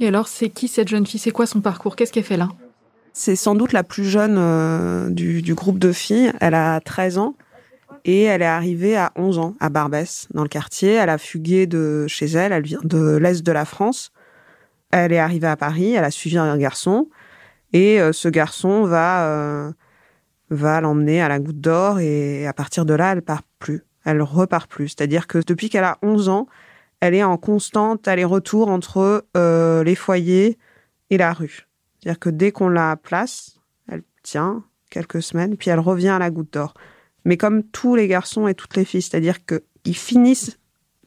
Et 0.00 0.08
alors, 0.08 0.28
c'est 0.28 0.48
qui 0.48 0.68
cette 0.68 0.88
jeune 0.88 1.06
fille? 1.06 1.20
C'est 1.20 1.30
quoi 1.30 1.46
son 1.46 1.60
parcours? 1.60 1.96
Qu'est-ce 1.96 2.12
qu'elle 2.12 2.24
fait 2.24 2.36
là? 2.36 2.48
C'est 3.12 3.36
sans 3.36 3.54
doute 3.54 3.72
la 3.72 3.84
plus 3.84 4.04
jeune 4.04 4.36
euh, 4.38 5.08
du, 5.08 5.54
groupe 5.54 5.78
de 5.78 5.92
filles. 5.92 6.32
Elle 6.40 6.54
a 6.54 6.80
13 6.80 7.18
ans. 7.18 7.36
Et 8.04 8.24
elle 8.24 8.42
est 8.42 8.46
arrivée 8.46 8.96
à 8.96 9.12
11 9.16 9.38
ans 9.38 9.54
à 9.60 9.70
Barbès, 9.70 10.26
dans 10.34 10.42
le 10.42 10.48
quartier. 10.48 10.92
Elle 10.92 11.10
a 11.10 11.16
fugué 11.16 11.66
de 11.66 12.06
chez 12.08 12.26
elle. 12.26 12.52
Elle 12.52 12.64
vient 12.64 12.80
de 12.82 13.16
l'Est 13.16 13.42
de 13.42 13.52
la 13.52 13.64
France. 13.64 14.10
Elle 14.90 15.12
est 15.12 15.18
arrivée 15.18 15.46
à 15.46 15.56
Paris. 15.56 15.94
Elle 15.94 16.04
a 16.04 16.10
suivi 16.10 16.36
un 16.36 16.58
garçon. 16.58 17.08
Et 17.72 18.00
euh, 18.00 18.12
ce 18.12 18.28
garçon 18.28 18.84
va, 18.84 19.28
euh, 19.28 19.72
va 20.50 20.80
l'emmener 20.80 21.22
à 21.22 21.28
la 21.28 21.38
goutte 21.38 21.60
d'or. 21.60 22.00
Et 22.00 22.46
à 22.48 22.52
partir 22.52 22.84
de 22.84 22.94
là, 22.94 23.12
elle 23.12 23.22
part 23.22 23.42
plus. 23.60 23.84
Elle 24.04 24.22
repart 24.22 24.68
plus. 24.68 24.88
C'est-à-dire 24.88 25.28
que 25.28 25.38
depuis 25.38 25.70
qu'elle 25.70 25.84
a 25.84 25.98
11 26.02 26.28
ans, 26.28 26.48
elle 27.04 27.14
est 27.14 27.22
en 27.22 27.36
constante 27.36 28.08
aller-retour 28.08 28.68
entre 28.68 29.26
euh, 29.36 29.84
les 29.84 29.94
foyers 29.94 30.58
et 31.10 31.18
la 31.18 31.32
rue. 31.32 31.66
C'est-à-dire 32.00 32.18
que 32.18 32.30
dès 32.30 32.52
qu'on 32.52 32.68
la 32.68 32.96
place, 32.96 33.60
elle 33.88 34.02
tient 34.22 34.64
quelques 34.90 35.22
semaines, 35.22 35.56
puis 35.56 35.70
elle 35.70 35.80
revient 35.80 36.08
à 36.08 36.18
la 36.18 36.30
goutte 36.30 36.52
d'or 36.52 36.74
mais 37.24 37.36
comme 37.36 37.62
tous 37.62 37.96
les 37.96 38.08
garçons 38.08 38.46
et 38.48 38.54
toutes 38.54 38.76
les 38.76 38.84
filles, 38.84 39.02
c'est-à-dire 39.02 39.38
qu'ils 39.44 39.96
finissent, 39.96 40.58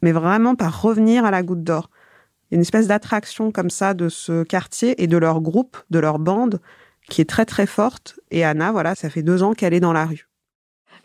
mais 0.02 0.12
vraiment 0.12 0.54
par 0.54 0.82
revenir 0.82 1.24
à 1.24 1.30
la 1.30 1.42
goutte 1.42 1.62
d'or. 1.62 1.90
Une 2.50 2.60
espèce 2.60 2.86
d'attraction 2.86 3.52
comme 3.52 3.70
ça 3.70 3.94
de 3.94 4.08
ce 4.08 4.42
quartier 4.42 5.02
et 5.02 5.06
de 5.06 5.16
leur 5.16 5.40
groupe, 5.40 5.76
de 5.90 5.98
leur 5.98 6.18
bande, 6.18 6.60
qui 7.08 7.20
est 7.20 7.28
très 7.28 7.44
très 7.44 7.66
forte. 7.66 8.18
Et 8.30 8.44
Anna, 8.44 8.72
voilà, 8.72 8.94
ça 8.94 9.10
fait 9.10 9.22
deux 9.22 9.42
ans 9.42 9.54
qu'elle 9.54 9.74
est 9.74 9.80
dans 9.80 9.92
la 9.92 10.06
rue. 10.06 10.28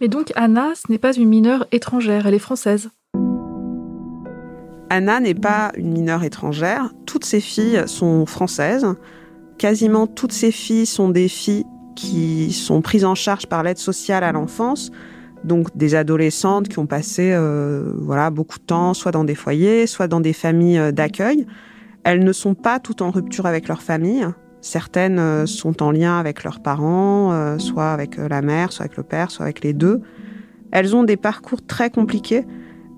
Mais 0.01 0.07
donc 0.07 0.31
Anna, 0.35 0.73
ce 0.75 0.91
n'est 0.91 0.97
pas 0.97 1.13
une 1.13 1.29
mineure 1.29 1.67
étrangère, 1.71 2.27
elle 2.27 2.33
est 2.33 2.39
française. 2.39 2.89
Anna 4.93 5.19
n'est 5.19 5.33
pas 5.33 5.71
une 5.75 5.91
mineure 5.91 6.23
étrangère. 6.23 6.91
Toutes 7.07 7.25
ses 7.25 7.39
filles 7.39 7.81
sont 7.87 8.27
françaises. 8.27 8.85
Quasiment 9.57 10.05
toutes 10.05 10.31
ses 10.31 10.51
filles 10.51 10.85
sont 10.85 11.09
des 11.09 11.27
filles 11.27 11.65
qui 11.95 12.51
sont 12.51 12.83
prises 12.83 13.03
en 13.03 13.15
charge 13.15 13.47
par 13.47 13.63
l'aide 13.63 13.79
sociale 13.79 14.23
à 14.23 14.31
l'enfance, 14.31 14.91
donc 15.45 15.75
des 15.75 15.95
adolescentes 15.95 16.67
qui 16.67 16.77
ont 16.77 16.85
passé 16.85 17.31
euh, 17.33 17.91
voilà 17.97 18.29
beaucoup 18.29 18.59
de 18.59 18.63
temps 18.63 18.93
soit 18.93 19.11
dans 19.11 19.23
des 19.23 19.33
foyers, 19.33 19.87
soit 19.87 20.07
dans 20.07 20.19
des 20.19 20.31
familles 20.31 20.77
euh, 20.77 20.91
d'accueil. 20.91 21.47
Elles 22.03 22.23
ne 22.23 22.31
sont 22.31 22.53
pas 22.53 22.79
toutes 22.79 23.01
en 23.01 23.09
rupture 23.09 23.47
avec 23.47 23.67
leur 23.67 23.81
famille. 23.81 24.27
Certaines 24.61 25.17
euh, 25.17 25.47
sont 25.47 25.81
en 25.81 25.89
lien 25.89 26.19
avec 26.19 26.43
leurs 26.43 26.61
parents, 26.61 27.57
soit 27.57 27.93
avec 27.93 28.17
la 28.17 28.43
mère, 28.43 28.71
soit 28.71 28.85
avec 28.85 28.97
le 28.97 29.03
père, 29.03 29.31
soit 29.31 29.45
avec 29.45 29.63
les 29.63 29.73
deux. 29.73 30.01
Elles 30.71 30.95
ont 30.95 31.03
des 31.03 31.17
parcours 31.17 31.65
très 31.65 31.89
compliqués 31.89 32.45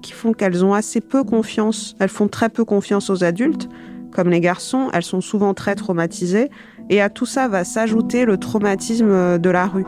qui 0.05 0.13
font 0.13 0.33
qu'elles 0.33 0.63
ont 0.63 0.75
assez 0.75 1.01
peu 1.01 1.23
confiance. 1.23 1.95
Elles 1.99 2.09
font 2.09 2.27
très 2.27 2.49
peu 2.49 2.63
confiance 2.63 3.09
aux 3.09 3.23
adultes. 3.23 3.67
Comme 4.11 4.29
les 4.29 4.39
garçons, 4.39 4.89
elles 4.93 5.03
sont 5.03 5.19
souvent 5.19 5.55
très 5.55 5.73
traumatisées 5.73 6.49
et 6.91 7.01
à 7.01 7.09
tout 7.09 7.25
ça 7.25 7.47
va 7.47 7.63
s'ajouter 7.63 8.23
le 8.25 8.37
traumatisme 8.37 9.39
de 9.39 9.49
la 9.49 9.65
rue. 9.65 9.85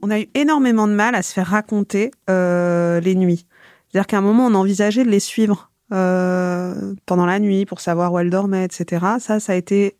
On 0.00 0.10
a 0.10 0.18
eu 0.18 0.28
énormément 0.34 0.88
de 0.88 0.94
mal 0.94 1.14
à 1.14 1.22
se 1.22 1.34
faire 1.34 1.48
raconter 1.48 2.10
euh, 2.30 3.00
les 3.00 3.14
nuits. 3.14 3.44
C'est-à-dire 3.88 4.06
qu'à 4.06 4.18
un 4.18 4.22
moment, 4.22 4.46
on 4.46 4.54
envisageait 4.54 5.04
de 5.04 5.10
les 5.10 5.20
suivre 5.20 5.71
euh, 5.92 6.94
pendant 7.06 7.26
la 7.26 7.38
nuit 7.38 7.66
pour 7.66 7.80
savoir 7.80 8.12
où 8.12 8.18
elles 8.18 8.30
dormaient, 8.30 8.64
etc. 8.64 9.06
Ça, 9.18 9.40
ça 9.40 9.52
a 9.52 9.56
été 9.56 9.96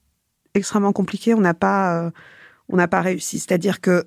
extrêmement 0.54 0.92
compliqué. 0.92 1.34
On 1.34 1.40
n'a 1.40 1.54
pas, 1.54 2.04
euh, 2.06 2.11
on 2.68 2.76
n'a 2.76 2.88
pas 2.88 3.00
réussi. 3.00 3.38
C'est-à-dire 3.38 3.80
que 3.80 4.04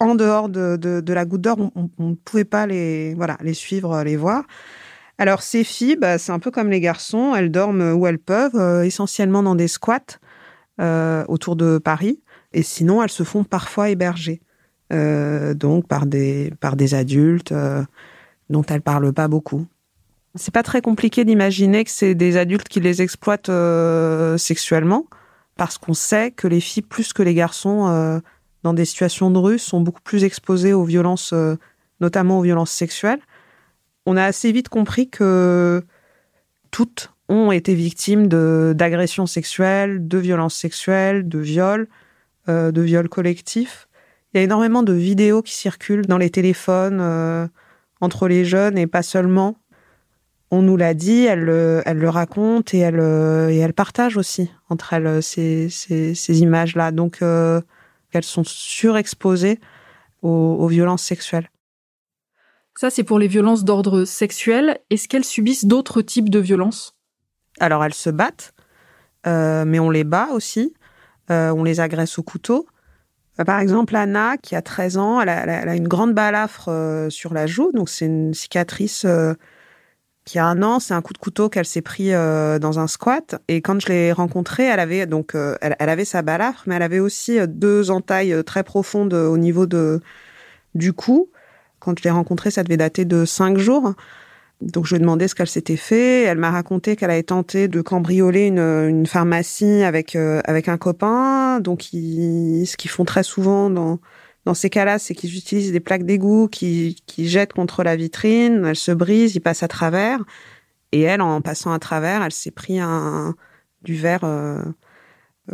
en 0.00 0.14
dehors 0.14 0.48
de, 0.48 1.12
la 1.12 1.24
goutte 1.24 1.40
d'or, 1.40 1.58
on 1.74 1.90
ne 1.98 2.14
pouvait 2.14 2.44
pas 2.44 2.66
les, 2.66 3.14
voilà, 3.14 3.38
les 3.42 3.54
suivre, 3.54 4.02
les 4.02 4.16
voir. 4.16 4.44
Alors 5.18 5.42
ces 5.42 5.62
filles, 5.62 5.96
bah, 5.96 6.18
c'est 6.18 6.32
un 6.32 6.38
peu 6.38 6.50
comme 6.50 6.70
les 6.70 6.80
garçons, 6.80 7.34
elles 7.34 7.50
dorment 7.50 7.92
où 7.92 8.06
elles 8.06 8.18
peuvent, 8.18 8.56
euh, 8.56 8.82
essentiellement 8.82 9.42
dans 9.42 9.54
des 9.54 9.68
squats 9.68 10.18
euh, 10.80 11.24
autour 11.28 11.54
de 11.56 11.78
Paris, 11.78 12.20
et 12.52 12.62
sinon 12.62 13.02
elles 13.02 13.10
se 13.10 13.22
font 13.22 13.44
parfois 13.44 13.90
héberger, 13.90 14.40
euh, 14.92 15.54
donc 15.54 15.86
par 15.86 16.06
des, 16.06 16.52
par 16.60 16.74
des 16.74 16.94
adultes 16.94 17.54
dont 18.50 18.64
elles 18.64 18.82
parlent 18.82 19.12
pas 19.12 19.28
beaucoup. 19.28 19.66
C'est 20.36 20.52
pas 20.52 20.62
très 20.62 20.82
compliqué 20.82 21.24
d'imaginer 21.24 21.84
que 21.84 21.90
c'est 21.90 22.14
des 22.14 22.36
adultes 22.36 22.68
qui 22.68 22.80
les 22.80 23.02
exploitent 23.02 23.50
sexuellement, 24.38 25.06
parce 25.56 25.78
qu'on 25.78 25.94
sait 25.94 26.32
que 26.32 26.48
les 26.48 26.60
filles, 26.60 26.82
plus 26.82 27.12
que 27.12 27.22
les 27.22 27.34
garçons, 27.34 28.20
dans 28.64 28.74
des 28.74 28.86
situations 28.86 29.30
de 29.30 29.38
rue 29.38 29.58
sont 29.60 29.80
beaucoup 29.80 30.00
plus 30.00 30.24
exposés 30.24 30.72
aux 30.72 30.84
violences, 30.84 31.32
euh, 31.32 31.56
notamment 32.00 32.40
aux 32.40 32.42
violences 32.42 32.72
sexuelles. 32.72 33.20
On 34.06 34.16
a 34.16 34.24
assez 34.24 34.50
vite 34.50 34.68
compris 34.68 35.08
que 35.08 35.84
toutes 36.70 37.12
ont 37.28 37.52
été 37.52 37.74
victimes 37.74 38.26
d'agressions 38.26 39.26
sexuelles, 39.26 40.08
de 40.08 40.18
violences 40.18 40.56
sexuelles, 40.56 41.28
de 41.28 41.38
viols, 41.38 41.88
euh, 42.48 42.72
de 42.72 42.80
viols 42.82 43.08
collectifs. 43.08 43.86
Il 44.32 44.38
y 44.38 44.40
a 44.40 44.42
énormément 44.42 44.82
de 44.82 44.92
vidéos 44.92 45.42
qui 45.42 45.54
circulent 45.54 46.06
dans 46.06 46.18
les 46.18 46.30
téléphones 46.30 46.98
euh, 47.00 47.46
entre 48.00 48.28
les 48.28 48.44
jeunes 48.44 48.76
et 48.78 48.86
pas 48.86 49.02
seulement. 49.02 49.56
On 50.54 50.62
nous 50.62 50.76
l'a 50.76 50.94
dit, 50.94 51.24
elle, 51.24 51.48
elle 51.84 51.98
le 51.98 52.08
raconte 52.08 52.74
et 52.74 52.78
elle, 52.78 53.00
et 53.50 53.58
elle 53.58 53.74
partage 53.74 54.16
aussi 54.16 54.50
entre 54.68 54.92
elles 54.92 55.22
ces, 55.22 55.68
ces, 55.68 56.14
ces 56.14 56.40
images-là. 56.40 56.92
Donc, 56.92 57.22
qu'elles 58.14 58.22
sont 58.22 58.44
surexposées 58.44 59.58
aux, 60.22 60.66
violences 60.68 61.02
sexuelles. 61.02 61.50
Ça, 62.76 62.90
c'est 62.90 63.04
pour 63.04 63.18
les 63.18 63.28
violences 63.28 63.64
d'ordre 63.64 64.04
sexuel. 64.04 64.78
Est-ce 64.90 65.06
qu'elles 65.06 65.24
subissent 65.24 65.66
d'autres 65.66 66.00
types 66.00 66.30
de 66.30 66.38
violences? 66.38 66.96
Alors, 67.60 67.84
elles 67.84 67.94
se 67.94 68.10
battent, 68.10 68.54
euh, 69.26 69.64
mais 69.64 69.78
on 69.78 69.90
les 69.90 70.04
bat 70.04 70.28
aussi. 70.32 70.74
Euh, 71.30 71.50
on 71.50 71.64
les 71.64 71.80
agresse 71.80 72.18
au 72.18 72.22
couteau. 72.22 72.66
Euh, 73.38 73.44
par 73.44 73.60
exemple, 73.60 73.94
Anna, 73.96 74.36
qui 74.38 74.56
a 74.56 74.62
13 74.62 74.96
ans, 74.96 75.20
elle 75.20 75.28
a, 75.28 75.74
une 75.74 75.88
grande 75.88 76.14
balafre 76.14 76.70
sur 77.10 77.34
la 77.34 77.46
joue, 77.46 77.70
donc 77.72 77.88
c'est 77.88 78.06
une 78.06 78.32
cicatrice 78.32 79.06
qui 80.24 80.38
a 80.38 80.46
un 80.46 80.62
an, 80.62 80.80
c'est 80.80 80.94
un 80.94 81.02
coup 81.02 81.12
de 81.12 81.18
couteau 81.18 81.48
qu'elle 81.48 81.66
s'est 81.66 81.82
pris 81.82 82.14
euh, 82.14 82.58
dans 82.58 82.78
un 82.78 82.86
squat. 82.86 83.36
Et 83.48 83.60
quand 83.60 83.80
je 83.80 83.88
l'ai 83.88 84.12
rencontrée, 84.12 84.64
elle 84.64 84.80
avait 84.80 85.06
donc 85.06 85.34
euh, 85.34 85.56
elle, 85.60 85.74
avait 85.78 86.06
sa 86.06 86.22
balafre, 86.22 86.64
mais 86.66 86.76
elle 86.76 86.82
avait 86.82 87.00
aussi 87.00 87.38
euh, 87.38 87.46
deux 87.46 87.90
entailles 87.90 88.42
très 88.44 88.62
profondes 88.62 89.12
au 89.14 89.36
niveau 89.36 89.66
de 89.66 90.00
du 90.74 90.92
cou. 90.92 91.28
Quand 91.78 91.98
je 91.98 92.04
l'ai 92.04 92.10
rencontrée, 92.10 92.50
ça 92.50 92.62
devait 92.62 92.78
dater 92.78 93.04
de 93.04 93.24
cinq 93.24 93.58
jours. 93.58 93.94
Donc 94.62 94.86
je 94.86 94.94
lui 94.94 94.96
ai 94.96 95.00
demandé 95.00 95.28
ce 95.28 95.34
qu'elle 95.34 95.48
s'était 95.48 95.76
fait. 95.76 96.22
Elle 96.22 96.38
m'a 96.38 96.50
raconté 96.50 96.96
qu'elle 96.96 97.10
avait 97.10 97.22
tenté 97.22 97.68
de 97.68 97.82
cambrioler 97.82 98.46
une, 98.46 98.58
une 98.60 99.06
pharmacie 99.06 99.82
avec 99.82 100.16
avec 100.16 100.68
un 100.68 100.78
copain. 100.78 101.60
Donc 101.60 101.92
ils, 101.92 102.64
ce 102.66 102.76
qu'ils 102.76 102.90
font 102.90 103.04
très 103.04 103.24
souvent 103.24 103.68
dans 103.68 103.98
dans 104.44 104.54
ces 104.54 104.68
cas-là, 104.70 104.98
c'est 104.98 105.14
qu'ils 105.14 105.36
utilisent 105.36 105.72
des 105.72 105.80
plaques 105.80 106.04
d'égout 106.04 106.48
qui, 106.48 107.02
qui 107.06 107.28
jettent 107.28 107.54
contre 107.54 107.82
la 107.82 107.96
vitrine, 107.96 108.64
elles 108.66 108.76
se 108.76 108.92
brisent, 108.92 109.34
ils 109.34 109.40
passent 109.40 109.62
à 109.62 109.68
travers. 109.68 110.20
Et 110.92 111.00
elle, 111.02 111.22
en 111.22 111.40
passant 111.40 111.72
à 111.72 111.78
travers, 111.78 112.22
elle 112.22 112.32
s'est 112.32 112.50
pris 112.50 112.78
un, 112.78 113.34
du 113.82 113.96
verre 113.96 114.24
euh, 114.24 114.62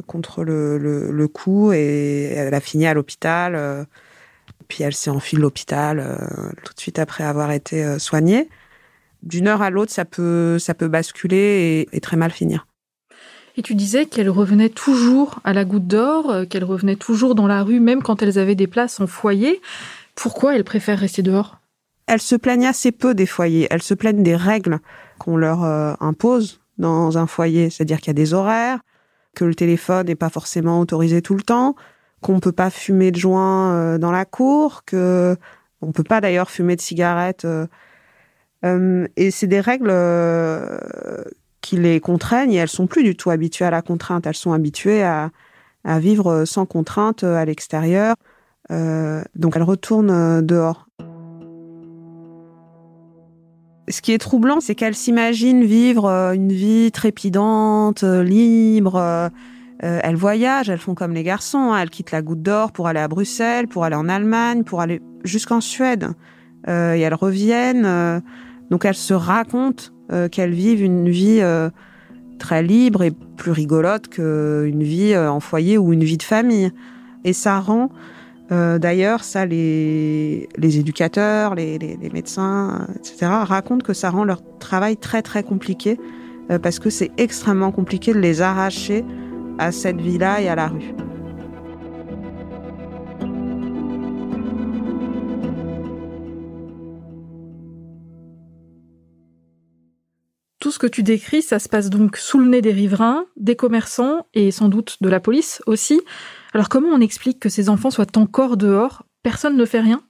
contre 0.06 0.44
le, 0.44 0.78
le, 0.78 1.28
cou 1.28 1.72
et 1.72 2.32
elle 2.36 2.54
a 2.54 2.60
fini 2.60 2.86
à 2.86 2.94
l'hôpital. 2.94 3.54
Euh, 3.54 3.84
puis 4.68 4.82
elle 4.84 4.94
s'est 4.94 5.10
enfuie 5.10 5.36
de 5.36 5.42
l'hôpital 5.42 6.00
euh, 6.00 6.16
tout 6.64 6.74
de 6.74 6.80
suite 6.80 6.98
après 6.98 7.24
avoir 7.24 7.52
été 7.52 7.98
soignée. 7.98 8.48
D'une 9.22 9.48
heure 9.48 9.62
à 9.62 9.70
l'autre, 9.70 9.92
ça 9.92 10.04
peut, 10.04 10.58
ça 10.58 10.74
peut 10.74 10.88
basculer 10.88 11.88
et 11.92 12.00
très 12.00 12.16
mal 12.16 12.30
finir. 12.30 12.66
Et 13.60 13.62
tu 13.62 13.74
disais 13.74 14.06
qu'elles 14.06 14.30
revenaient 14.30 14.70
toujours 14.70 15.38
à 15.44 15.52
la 15.52 15.66
goutte 15.66 15.86
d'or, 15.86 16.30
euh, 16.30 16.44
qu'elles 16.46 16.64
revenaient 16.64 16.96
toujours 16.96 17.34
dans 17.34 17.46
la 17.46 17.62
rue, 17.62 17.78
même 17.78 18.02
quand 18.02 18.22
elles 18.22 18.38
avaient 18.38 18.54
des 18.54 18.66
places 18.66 19.00
en 19.00 19.06
foyer. 19.06 19.60
Pourquoi 20.14 20.56
elles 20.56 20.64
préfèrent 20.64 21.00
rester 21.00 21.20
dehors? 21.20 21.58
Elles 22.06 22.22
se 22.22 22.36
plaignent 22.36 22.64
assez 22.64 22.90
peu 22.90 23.12
des 23.12 23.26
foyers. 23.26 23.66
Elles 23.70 23.82
se 23.82 23.92
plaignent 23.92 24.22
des 24.22 24.34
règles 24.34 24.78
qu'on 25.18 25.36
leur 25.36 25.62
euh, 25.62 25.92
impose 26.00 26.62
dans 26.78 27.18
un 27.18 27.26
foyer. 27.26 27.68
C'est-à-dire 27.68 27.98
qu'il 27.98 28.06
y 28.06 28.10
a 28.12 28.14
des 28.14 28.32
horaires, 28.32 28.80
que 29.36 29.44
le 29.44 29.54
téléphone 29.54 30.06
n'est 30.06 30.14
pas 30.14 30.30
forcément 30.30 30.80
autorisé 30.80 31.20
tout 31.20 31.34
le 31.34 31.42
temps, 31.42 31.76
qu'on 32.22 32.36
ne 32.36 32.40
peut 32.40 32.52
pas 32.52 32.70
fumer 32.70 33.10
de 33.10 33.18
joint 33.18 33.74
euh, 33.74 33.98
dans 33.98 34.10
la 34.10 34.24
cour, 34.24 34.86
que 34.86 35.36
on 35.82 35.92
peut 35.92 36.02
pas 36.02 36.22
d'ailleurs 36.22 36.50
fumer 36.50 36.76
de 36.76 36.80
cigarettes. 36.80 37.46
et 38.64 39.30
c'est 39.30 39.46
des 39.46 39.60
règles 39.60 39.90
qui 41.70 41.76
les 41.76 42.00
contraignent 42.00 42.52
et 42.52 42.56
elles 42.56 42.68
sont 42.68 42.88
plus 42.88 43.04
du 43.04 43.14
tout 43.14 43.30
habituées 43.30 43.64
à 43.64 43.70
la 43.70 43.80
contrainte. 43.80 44.26
Elles 44.26 44.34
sont 44.34 44.52
habituées 44.52 45.04
à, 45.04 45.30
vivre 45.84 46.44
sans 46.44 46.66
contrainte 46.66 47.22
à 47.22 47.44
l'extérieur. 47.44 48.16
Euh, 48.72 49.22
donc 49.36 49.54
elles 49.54 49.62
retournent 49.62 50.10
euh, 50.10 50.42
dehors. 50.42 50.88
Ce 53.88 54.02
qui 54.02 54.12
est 54.12 54.18
troublant, 54.18 54.60
c'est 54.60 54.74
qu'elles 54.74 54.96
s'imaginent 54.96 55.64
vivre 55.64 56.06
euh, 56.06 56.32
une 56.32 56.52
vie 56.52 56.90
trépidante, 56.90 58.02
libre. 58.02 59.30
elles 59.78 60.16
voyagent, 60.16 60.70
elles 60.70 60.78
font 60.78 60.96
comme 60.96 61.12
les 61.12 61.22
garçons. 61.22 61.70
Hein. 61.72 61.82
Elles 61.82 61.90
quittent 61.90 62.10
la 62.10 62.22
Goutte 62.22 62.42
d'Or 62.42 62.72
pour 62.72 62.88
aller 62.88 63.00
à 63.00 63.06
Bruxelles, 63.06 63.68
pour 63.68 63.84
aller 63.84 63.96
en 63.96 64.08
Allemagne, 64.08 64.64
pour 64.64 64.80
aller 64.80 65.00
jusqu'en 65.22 65.60
Suède. 65.60 66.08
et 66.66 66.70
elles 66.70 67.14
reviennent. 67.14 68.22
donc 68.70 68.84
elles 68.84 68.96
se 68.96 69.14
racontent 69.14 69.84
euh, 70.12 70.28
qu'elles 70.28 70.52
vivent 70.52 70.82
une 70.82 71.08
vie 71.08 71.40
euh, 71.40 71.70
très 72.38 72.62
libre 72.62 73.02
et 73.02 73.12
plus 73.36 73.52
rigolote 73.52 74.08
qu'une 74.08 74.82
vie 74.82 75.16
en 75.16 75.40
foyer 75.40 75.78
ou 75.78 75.92
une 75.92 76.04
vie 76.04 76.16
de 76.16 76.22
famille. 76.22 76.70
Et 77.24 77.32
ça 77.32 77.60
rend, 77.60 77.90
d'ailleurs, 78.50 79.24
ça 79.24 79.44
les, 79.44 80.48
les 80.56 80.78
éducateurs, 80.78 81.54
les, 81.54 81.78
les, 81.78 81.98
les, 82.00 82.10
médecins, 82.10 82.86
etc., 82.96 83.26
racontent 83.42 83.84
que 83.84 83.92
ça 83.92 84.08
rend 84.08 84.24
leur 84.24 84.40
travail 84.58 84.96
très 84.96 85.20
très 85.20 85.42
compliqué 85.42 85.98
parce 86.62 86.78
que 86.78 86.88
c'est 86.88 87.10
extrêmement 87.18 87.72
compliqué 87.72 88.14
de 88.14 88.18
les 88.18 88.40
arracher 88.40 89.04
à 89.58 89.70
cette 89.70 90.00
vie-là 90.00 90.40
et 90.40 90.48
à 90.48 90.54
la 90.54 90.68
rue. 90.68 90.94
Ce 100.70 100.78
que 100.78 100.86
tu 100.86 101.02
décris, 101.02 101.42
ça 101.42 101.58
se 101.58 101.68
passe 101.68 101.90
donc 101.90 102.16
sous 102.16 102.38
le 102.38 102.48
nez 102.48 102.62
des 102.62 102.70
riverains, 102.70 103.24
des 103.36 103.56
commerçants 103.56 104.26
et 104.34 104.50
sans 104.50 104.68
doute 104.68 104.98
de 105.00 105.08
la 105.08 105.18
police 105.18 105.62
aussi. 105.66 106.00
Alors 106.54 106.68
comment 106.68 106.88
on 106.88 107.00
explique 107.00 107.40
que 107.40 107.48
ces 107.48 107.68
enfants 107.68 107.90
soient 107.90 108.16
encore 108.16 108.56
dehors? 108.56 109.04
Personne 109.22 109.56
ne 109.56 109.64
fait 109.64 109.80
rien? 109.80 110.00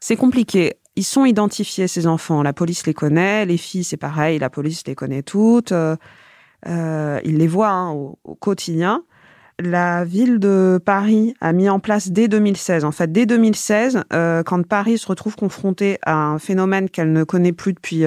C'est 0.00 0.16
compliqué. 0.16 0.74
Ils 0.96 1.04
sont 1.04 1.24
identifiés, 1.24 1.86
ces 1.86 2.06
enfants. 2.06 2.42
La 2.42 2.52
police 2.52 2.86
les 2.86 2.94
connaît, 2.94 3.44
les 3.44 3.58
filles, 3.58 3.84
c'est 3.84 3.96
pareil, 3.98 4.38
la 4.38 4.50
police 4.50 4.86
les 4.86 4.94
connaît 4.94 5.22
toutes. 5.22 5.72
Euh, 5.72 5.96
euh, 6.66 7.20
il 7.24 7.36
les 7.36 7.46
voit 7.46 7.68
hein, 7.68 7.90
au, 7.92 8.18
quotidien. 8.40 9.04
La 9.60 10.04
ville 10.04 10.38
de 10.38 10.80
Paris 10.84 11.34
a 11.40 11.52
mis 11.52 11.68
en 11.68 11.78
place 11.78 12.10
dès 12.10 12.28
2016, 12.28 12.84
en 12.84 12.92
fait 12.92 13.10
dès 13.12 13.26
2016, 13.26 14.04
euh, 14.12 14.42
quand 14.44 14.66
Paris 14.66 14.98
se 14.98 15.06
retrouve 15.08 15.36
confronté 15.36 15.98
à 16.02 16.14
un 16.14 16.38
phénomène 16.38 16.88
qu'elle 16.88 17.12
ne 17.12 17.24
connaît 17.24 17.52
plus 17.52 17.74
depuis 17.74 18.04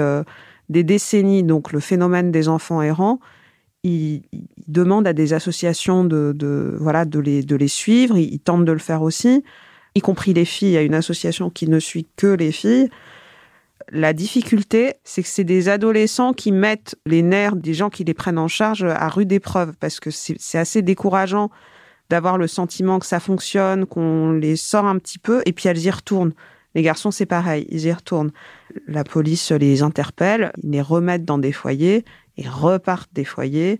des 0.71 0.83
décennies, 0.83 1.43
donc 1.43 1.71
le 1.71 1.79
phénomène 1.79 2.31
des 2.31 2.47
enfants 2.47 2.81
errants, 2.81 3.19
il, 3.83 4.23
il 4.31 4.47
demande 4.67 5.05
à 5.05 5.13
des 5.13 5.33
associations 5.33 6.03
de, 6.05 6.75
voilà 6.79 7.05
de 7.05 7.19
les 7.19 7.43
de 7.43 7.55
les 7.55 7.67
suivre. 7.67 8.17
Il, 8.17 8.33
il 8.33 8.39
tente 8.39 8.65
de 8.65 8.71
le 8.71 8.79
faire 8.79 9.01
aussi, 9.01 9.43
y 9.95 9.99
compris 9.99 10.33
les 10.33 10.45
filles. 10.45 10.69
Il 10.69 10.73
y 10.73 10.77
a 10.77 10.81
une 10.81 10.95
association 10.95 11.49
qui 11.49 11.67
ne 11.67 11.79
suit 11.79 12.07
que 12.15 12.27
les 12.27 12.51
filles. 12.51 12.89
La 13.91 14.13
difficulté, 14.13 14.93
c'est 15.03 15.21
que 15.23 15.27
c'est 15.27 15.43
des 15.43 15.67
adolescents 15.67 16.33
qui 16.33 16.51
mettent 16.53 16.95
les 17.05 17.21
nerfs 17.21 17.57
des 17.57 17.73
gens 17.73 17.89
qui 17.89 18.05
les 18.05 18.13
prennent 18.13 18.37
en 18.37 18.47
charge 18.47 18.83
à 18.83 19.09
rude 19.09 19.31
épreuve, 19.31 19.73
parce 19.79 19.99
que 19.99 20.09
c'est 20.11 20.57
assez 20.57 20.81
décourageant 20.81 21.49
d'avoir 22.09 22.37
le 22.37 22.47
sentiment 22.47 22.99
que 22.99 23.05
ça 23.05 23.19
fonctionne, 23.19 23.85
qu'on 23.85 24.31
les 24.31 24.55
sort 24.55 24.85
un 24.85 24.97
petit 24.97 25.19
peu, 25.19 25.41
et 25.45 25.51
puis 25.51 25.67
elles 25.67 25.83
y 25.83 25.89
retournent. 25.89 26.33
Les 26.75 26.83
garçons, 26.83 27.11
c'est 27.11 27.25
pareil, 27.25 27.67
ils 27.69 27.85
y 27.85 27.91
retournent. 27.91 28.31
La 28.87 29.03
police 29.03 29.51
les 29.51 29.83
interpelle, 29.83 30.51
ils 30.63 30.71
les 30.71 30.81
remettent 30.81 31.25
dans 31.25 31.37
des 31.37 31.51
foyers, 31.51 32.05
ils 32.37 32.49
repartent 32.49 33.13
des 33.13 33.25
foyers. 33.25 33.79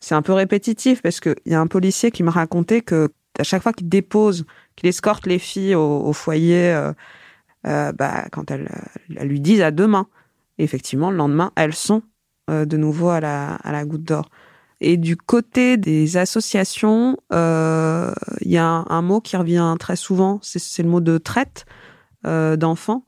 C'est 0.00 0.14
un 0.14 0.22
peu 0.22 0.32
répétitif 0.32 1.02
parce 1.02 1.20
qu'il 1.20 1.34
y 1.46 1.54
a 1.54 1.60
un 1.60 1.66
policier 1.66 2.10
qui 2.10 2.22
me 2.22 2.30
racontait 2.30 2.80
que 2.80 3.08
à 3.38 3.42
chaque 3.42 3.62
fois 3.62 3.72
qu'il 3.72 3.88
dépose, 3.88 4.46
qu'il 4.76 4.88
escorte 4.88 5.26
les 5.26 5.38
filles 5.38 5.74
au, 5.74 6.12
foyer, 6.12 6.72
euh, 6.72 6.92
euh, 7.66 7.92
bah, 7.92 8.26
quand 8.32 8.50
elles, 8.50 8.70
elles, 9.14 9.28
lui 9.28 9.40
disent 9.40 9.62
à 9.62 9.70
demain. 9.70 10.06
effectivement, 10.58 11.10
le 11.10 11.18
lendemain, 11.18 11.52
elles 11.56 11.74
sont 11.74 12.02
euh, 12.50 12.64
de 12.64 12.76
nouveau 12.76 13.08
à 13.08 13.20
la, 13.20 13.54
à 13.56 13.72
la 13.72 13.84
goutte 13.84 14.04
d'or. 14.04 14.30
Et 14.80 14.96
du 14.98 15.16
côté 15.16 15.78
des 15.78 16.16
associations, 16.16 17.16
euh, 17.32 18.12
il 18.42 18.50
y 18.50 18.58
a 18.58 18.84
un, 18.88 19.02
mot 19.02 19.20
qui 19.20 19.36
revient 19.36 19.74
très 19.80 19.96
souvent, 19.96 20.38
c'est 20.42 20.82
le 20.82 20.88
mot 20.88 21.00
de 21.00 21.18
traite 21.18 21.64
euh, 22.26 22.56
d'enfants. 22.56 23.05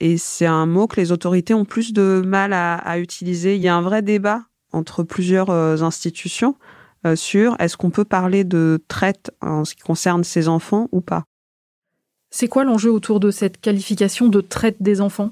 Et 0.00 0.16
c'est 0.16 0.46
un 0.46 0.66
mot 0.66 0.86
que 0.86 1.00
les 1.00 1.12
autorités 1.12 1.54
ont 1.54 1.64
plus 1.64 1.92
de 1.92 2.22
mal 2.24 2.52
à, 2.52 2.76
à, 2.76 2.98
utiliser. 2.98 3.56
Il 3.56 3.62
y 3.62 3.68
a 3.68 3.74
un 3.74 3.82
vrai 3.82 4.02
débat 4.02 4.42
entre 4.72 5.02
plusieurs 5.02 5.50
euh, 5.50 5.82
institutions 5.82 6.56
euh, 7.06 7.16
sur 7.16 7.56
est-ce 7.60 7.76
qu'on 7.76 7.90
peut 7.90 8.04
parler 8.04 8.44
de 8.44 8.82
traite 8.88 9.30
en 9.40 9.64
ce 9.64 9.74
qui 9.74 9.82
concerne 9.82 10.24
ces 10.24 10.48
enfants 10.48 10.88
ou 10.92 11.00
pas. 11.00 11.24
C'est 12.30 12.48
quoi 12.48 12.64
l'enjeu 12.64 12.92
autour 12.92 13.20
de 13.20 13.30
cette 13.30 13.60
qualification 13.60 14.28
de 14.28 14.40
traite 14.40 14.82
des 14.82 15.00
enfants? 15.00 15.30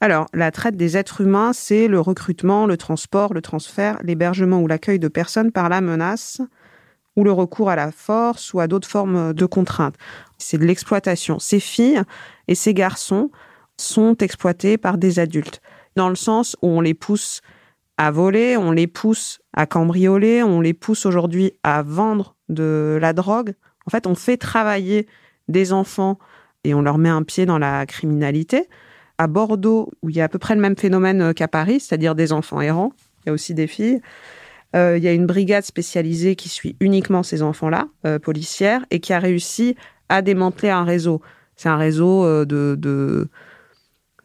Alors, 0.00 0.26
la 0.34 0.50
traite 0.50 0.76
des 0.76 0.96
êtres 0.96 1.22
humains, 1.22 1.52
c'est 1.52 1.88
le 1.88 2.00
recrutement, 2.00 2.66
le 2.66 2.76
transport, 2.76 3.32
le 3.32 3.40
transfert, 3.40 3.98
l'hébergement 4.02 4.60
ou 4.60 4.66
l'accueil 4.66 4.98
de 4.98 5.08
personnes 5.08 5.50
par 5.50 5.68
la 5.68 5.80
menace 5.80 6.40
ou 7.16 7.24
le 7.24 7.32
recours 7.32 7.70
à 7.70 7.76
la 7.76 7.90
force 7.90 8.52
ou 8.52 8.60
à 8.60 8.66
d'autres 8.66 8.88
formes 8.88 9.32
de 9.32 9.46
contraintes. 9.46 9.96
C'est 10.36 10.58
de 10.58 10.64
l'exploitation. 10.64 11.38
Ces 11.38 11.60
filles 11.60 12.02
et 12.48 12.54
ces 12.54 12.74
garçons 12.74 13.30
sont 13.78 14.16
exploités 14.18 14.78
par 14.78 14.98
des 14.98 15.18
adultes, 15.18 15.60
dans 15.96 16.08
le 16.08 16.14
sens 16.14 16.56
où 16.62 16.68
on 16.68 16.80
les 16.80 16.94
pousse 16.94 17.40
à 17.96 18.10
voler, 18.10 18.56
on 18.56 18.72
les 18.72 18.86
pousse 18.86 19.40
à 19.52 19.66
cambrioler, 19.66 20.42
on 20.42 20.60
les 20.60 20.74
pousse 20.74 21.06
aujourd'hui 21.06 21.52
à 21.62 21.82
vendre 21.82 22.34
de 22.48 22.98
la 23.00 23.12
drogue. 23.12 23.54
En 23.86 23.90
fait, 23.90 24.06
on 24.06 24.14
fait 24.14 24.36
travailler 24.36 25.06
des 25.48 25.72
enfants 25.72 26.18
et 26.64 26.74
on 26.74 26.82
leur 26.82 26.98
met 26.98 27.08
un 27.08 27.22
pied 27.22 27.46
dans 27.46 27.58
la 27.58 27.86
criminalité. 27.86 28.68
À 29.18 29.28
Bordeaux, 29.28 29.92
où 30.02 30.10
il 30.10 30.16
y 30.16 30.20
a 30.20 30.24
à 30.24 30.28
peu 30.28 30.38
près 30.38 30.56
le 30.56 30.60
même 30.60 30.76
phénomène 30.76 31.22
euh, 31.22 31.32
qu'à 31.32 31.46
Paris, 31.46 31.78
c'est-à-dire 31.78 32.16
des 32.16 32.32
enfants 32.32 32.60
errants, 32.60 32.92
il 33.20 33.28
y 33.28 33.30
a 33.30 33.32
aussi 33.32 33.54
des 33.54 33.68
filles, 33.68 34.00
euh, 34.74 34.98
il 34.98 35.04
y 35.04 35.08
a 35.08 35.12
une 35.12 35.26
brigade 35.26 35.62
spécialisée 35.62 36.34
qui 36.34 36.48
suit 36.48 36.74
uniquement 36.80 37.22
ces 37.22 37.42
enfants-là, 37.42 37.86
euh, 38.06 38.18
policière, 38.18 38.84
et 38.90 38.98
qui 38.98 39.12
a 39.12 39.20
réussi 39.20 39.76
à 40.08 40.20
démanteler 40.20 40.70
un 40.70 40.82
réseau. 40.82 41.22
C'est 41.54 41.68
un 41.68 41.76
réseau 41.76 42.44
de, 42.44 43.28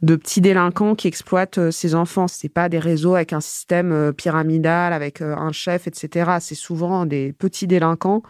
de, 0.01 0.15
petits 0.15 0.41
délinquants 0.41 0.95
qui 0.95 1.07
exploitent 1.07 1.57
euh, 1.57 1.71
ces 1.71 1.95
enfants. 1.95 2.27
C'est 2.27 2.49
pas 2.49 2.69
des 2.69 2.79
réseaux 2.79 3.15
avec 3.15 3.33
un 3.33 3.41
système 3.41 4.13
pyramidal, 4.13 4.93
avec 4.93 5.21
un 5.21 5.51
chef, 5.51 5.88
etc. 5.88 6.38
C'est 6.39 6.55
souvent 6.55 7.05
des 7.05 7.33
petits 7.33 7.67
délinquants 7.67 8.23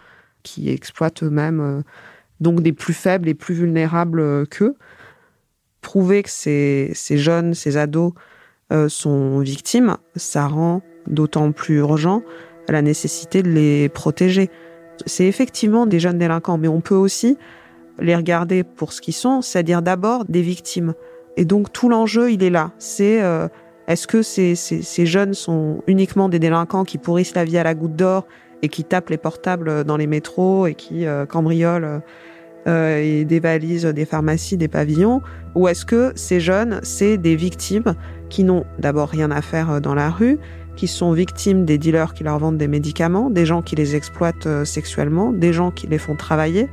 qui 0.44 0.70
exploitent 0.70 1.24
eux-mêmes 1.24 1.84
donc 2.40 2.62
des 2.62 2.74
plus 2.74 2.94
faibles 2.94 3.28
et 3.28 3.34
plus 3.34 3.56
vulnérables 3.56 4.20
euh, 4.20 4.46
qu'eux. 4.46 4.76
Prouver 5.82 6.24
que 6.24 6.30
ces, 6.30 6.94
jeunes, 6.96 7.54
ces 7.54 7.78
ados 7.78 8.14
euh, 8.72 8.90
sont 8.90 9.40
victimes, 9.40 9.98
ça 10.16 10.48
rend 10.48 10.82
d'autant 11.08 11.52
plus 11.52 11.78
urgent 11.78 12.22
la 12.68 12.82
nécessité 12.82 13.42
de 13.42 13.50
les 13.50 13.90
protéger. 13.90 14.52
C'est 15.06 15.26
effectivement 15.26 15.88
des 15.88 16.00
jeunes 16.00 16.20
délinquants, 16.20 16.58
mais 16.58 16.68
on 16.68 16.82
peut 16.82 16.96
aussi 16.96 17.38
les 18.00 18.16
regarder 18.16 18.64
pour 18.64 18.94
ce 18.94 19.02
qu'ils 19.02 19.16
sont, 19.16 19.42
c'est-à-dire 19.42 19.82
d'abord 19.82 20.26
des 20.26 20.42
victimes. 20.42 20.94
Et 21.40 21.46
donc 21.46 21.72
tout 21.72 21.88
l'enjeu, 21.88 22.34
il 22.34 22.44
est 22.44 22.50
là. 22.50 22.72
C'est 22.80 23.24
euh, 23.24 23.48
est-ce 23.88 24.08
que 24.08 24.22
ces, 24.22 25.06
jeunes 25.06 25.34
sont 25.34 25.82
uniquement 25.88 26.28
des 26.28 26.38
délinquants 26.38 26.84
qui 26.84 26.98
pourrissent 26.98 27.34
la 27.34 27.46
vie 27.46 27.58
à 27.58 27.64
la 27.64 27.76
goutte 27.76 27.96
d'or 27.96 28.28
et 28.62 28.68
qui 28.68 28.84
tapent 28.84 29.10
les 29.10 29.18
portables 29.18 29.86
dans 29.86 29.96
les 29.96 30.06
métros 30.06 30.68
et 30.68 30.76
qui 30.76 31.06
euh, 31.06 31.26
cambriolent 31.26 32.02
euh, 32.68 32.98
et 32.98 33.24
dévalisent 33.24 33.86
des 33.86 34.04
pharmacies, 34.04 34.58
des 34.58 34.68
pavillons? 34.68 35.22
Ou 35.56 35.70
est-ce 35.70 35.86
que 35.86 36.12
ces 36.14 36.42
jeunes, 36.42 36.82
c'est 36.84 37.18
des 37.18 37.38
victimes 37.38 37.96
qui 38.30 38.44
n'ont 38.44 38.66
d'abord 38.78 39.08
rien 39.08 39.32
à 39.32 39.42
faire 39.42 39.80
dans 39.80 39.96
la 39.96 40.10
rue, 40.10 40.40
qui 40.76 40.88
sont 40.88 41.14
victimes 41.14 41.64
des 41.64 41.78
dealers 41.78 42.14
qui 42.14 42.26
leur 42.26 42.38
vendent 42.38 42.58
des 42.58 42.68
médicaments, 42.68 43.30
des 43.30 43.46
gens 43.46 43.62
qui 43.62 43.78
les 43.78 43.96
exploitent 43.96 44.66
sexuellement, 44.66 45.32
des 45.32 45.54
gens 45.54 45.72
qui 45.72 45.88
les 45.88 46.00
font 46.00 46.18
travailler? 46.18 46.68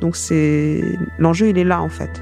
Donc 0.00 0.16
c'est 0.16 0.82
l'enjeu, 1.20 1.50
il 1.50 1.58
est 1.58 1.64
là 1.64 1.80
en 1.80 1.88
fait. 1.88 2.20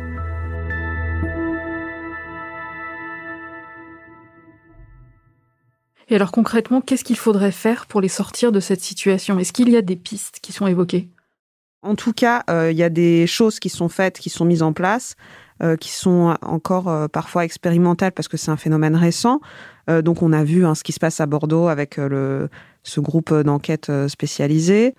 Et 6.11 6.14
alors 6.14 6.33
concrètement, 6.33 6.81
qu'est-ce 6.81 7.05
qu'il 7.05 7.16
faudrait 7.16 7.53
faire 7.53 7.87
pour 7.87 8.01
les 8.01 8.09
sortir 8.09 8.51
de 8.51 8.61
cette 8.61 8.81
situation? 8.81 9.38
Est-ce 9.38 9.53
qu'il 9.53 9.68
y 9.68 9.77
a 9.77 9.83
des 9.83 9.97
pistes 9.97 10.38
qui 10.40 10.53
sont 10.53 10.66
évoquées? 10.66 11.09
En 11.83 11.94
tout 11.94 12.12
cas, 12.12 12.42
euh, 12.51 12.73
il 12.73 12.79
y 12.79 12.83
a 12.83 12.88
des 12.88 13.27
choses 13.27 13.61
qui 13.61 13.68
sont 13.68 13.88
faites, 13.88 14.18
qui 14.18 14.31
sont 14.31 14.44
mises 14.44 14.62
en 14.62 14.73
place, 14.73 15.14
euh, 15.62 15.77
qui 15.77 15.90
sont 15.90 16.37
encore 16.42 16.88
euh, 16.88 17.09
parfois 17.09 17.44
expérimentales 17.44 18.12
parce 18.12 18.27
que 18.27 18.37
c'est 18.37 18.51
un 18.51 18.57
phénomène 18.57 18.97
récent. 18.97 19.40
Donc, 20.05 20.21
on 20.21 20.35
a 20.35 20.44
vu 20.44 20.66
hein, 20.66 20.75
ce 20.75 20.85
qui 20.85 20.92
se 20.92 21.01
passe 21.01 21.18
à 21.18 21.25
Bordeaux 21.25 21.68
avec 21.68 21.94
ce 21.94 23.01
groupe 23.01 23.33
d'enquête 23.33 23.90
spécialisé. 24.07 24.94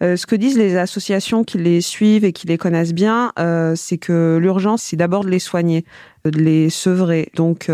ce 0.00 0.24
que 0.24 0.34
disent 0.34 0.56
les 0.56 0.78
associations 0.78 1.44
qui 1.44 1.58
les 1.58 1.82
suivent 1.82 2.24
et 2.24 2.32
qui 2.32 2.46
les 2.46 2.56
connaissent 2.56 2.94
bien, 2.94 3.34
c'est 3.74 3.98
que 3.98 4.38
l'urgence, 4.40 4.84
c'est 4.84 4.96
d'abord 4.96 5.22
de 5.22 5.28
les 5.28 5.38
soigner, 5.38 5.84
de 6.24 6.38
les 6.38 6.70
sevrer. 6.70 7.30
Donc, 7.34 7.70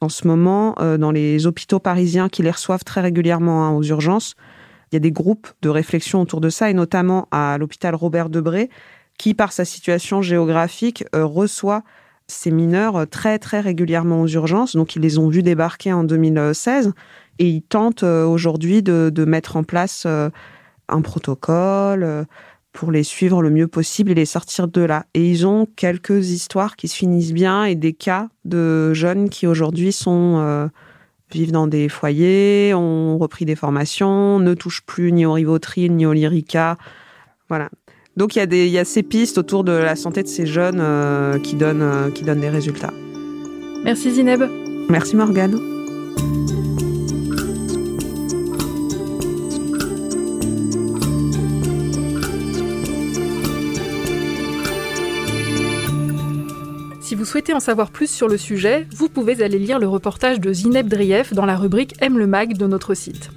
en 0.00 0.08
ce 0.08 0.26
moment, 0.26 0.74
dans 0.98 1.10
les 1.10 1.46
hôpitaux 1.46 1.78
parisiens 1.78 2.28
qui 2.28 2.42
les 2.42 2.50
reçoivent 2.50 2.84
très 2.84 3.00
régulièrement 3.00 3.66
hein, 3.66 3.70
aux 3.70 3.82
urgences, 3.82 4.34
il 4.90 4.94
y 4.94 4.96
a 4.96 5.00
des 5.00 5.12
groupes 5.12 5.48
de 5.62 5.68
réflexion 5.68 6.20
autour 6.20 6.40
de 6.40 6.48
ça, 6.50 6.70
et 6.70 6.74
notamment 6.74 7.28
à 7.30 7.58
l'hôpital 7.58 7.94
Robert 7.94 8.28
Debré, 8.28 8.70
qui, 9.18 9.34
par 9.34 9.52
sa 9.52 9.64
situation 9.64 10.22
géographique, 10.22 11.04
euh, 11.14 11.24
reçoit 11.24 11.82
ces 12.26 12.50
mineurs 12.50 13.06
très, 13.08 13.38
très 13.38 13.60
régulièrement 13.60 14.22
aux 14.22 14.28
urgences. 14.28 14.74
Donc, 14.74 14.96
ils 14.96 15.02
les 15.02 15.18
ont 15.18 15.28
vus 15.28 15.42
débarquer 15.42 15.92
en 15.92 16.04
2016, 16.04 16.92
et 17.40 17.48
ils 17.48 17.62
tentent 17.62 18.04
euh, 18.04 18.24
aujourd'hui 18.24 18.82
de, 18.82 19.24
mettre 19.24 19.56
en 19.56 19.64
place 19.64 20.04
euh, 20.06 20.30
un 20.88 21.00
protocole 21.00 22.02
euh, 22.02 22.24
pour 22.72 22.92
les 22.92 23.02
suivre 23.02 23.42
le 23.42 23.50
mieux 23.50 23.68
possible 23.68 24.12
et 24.12 24.14
les 24.14 24.26
sortir 24.26 24.68
de 24.68 24.80
là. 24.80 25.06
Et 25.14 25.28
ils 25.28 25.46
ont 25.46 25.66
quelques 25.76 26.30
histoires 26.30 26.76
qui 26.76 26.88
se 26.88 26.96
finissent 26.96 27.32
bien 27.32 27.64
et 27.64 27.74
des 27.74 27.92
cas 27.92 28.28
de 28.44 28.92
jeunes 28.94 29.28
qui 29.28 29.46
aujourd'hui 29.46 29.92
sont 29.92 30.70
vivent 31.32 31.52
dans 31.52 31.66
des 31.66 31.88
foyers, 31.88 32.74
ont 32.74 33.18
repris 33.18 33.44
des 33.44 33.56
formations, 33.56 34.38
ne 34.38 34.54
touchent 34.54 34.82
plus 34.82 35.12
ni 35.12 35.26
au 35.26 35.32
Rivotril 35.32 35.94
ni 35.94 36.06
au 36.06 36.12
Lyrica. 36.12 36.76
Voilà. 37.48 37.70
Donc 38.16 38.36
il 38.36 38.40
y, 38.40 38.42
a 38.42 38.46
des, 38.46 38.66
il 38.66 38.72
y 38.72 38.78
a 38.78 38.84
ces 38.84 39.02
pistes 39.02 39.38
autour 39.38 39.64
de 39.64 39.72
la 39.72 39.96
santé 39.96 40.22
de 40.22 40.28
ces 40.28 40.46
jeunes 40.46 40.80
euh, 40.80 41.38
qui, 41.38 41.54
donnent, 41.54 41.82
euh, 41.82 42.10
qui 42.10 42.24
donnent 42.24 42.40
des 42.40 42.50
résultats. 42.50 42.92
Merci 43.84 44.12
Zineb. 44.12 44.42
Merci 44.88 45.16
Morgane. 45.16 45.58
Vous 57.20 57.26
souhaitez 57.26 57.52
en 57.52 57.60
savoir 57.60 57.90
plus 57.90 58.10
sur 58.10 58.28
le 58.28 58.38
sujet, 58.38 58.86
vous 58.96 59.10
pouvez 59.10 59.42
aller 59.42 59.58
lire 59.58 59.78
le 59.78 59.86
reportage 59.86 60.40
de 60.40 60.54
Zineb 60.54 60.88
Drief 60.88 61.34
dans 61.34 61.44
la 61.44 61.54
rubrique 61.54 61.94
Aime 62.00 62.16
le 62.16 62.26
mag 62.26 62.56
de 62.56 62.66
notre 62.66 62.94
site. 62.94 63.28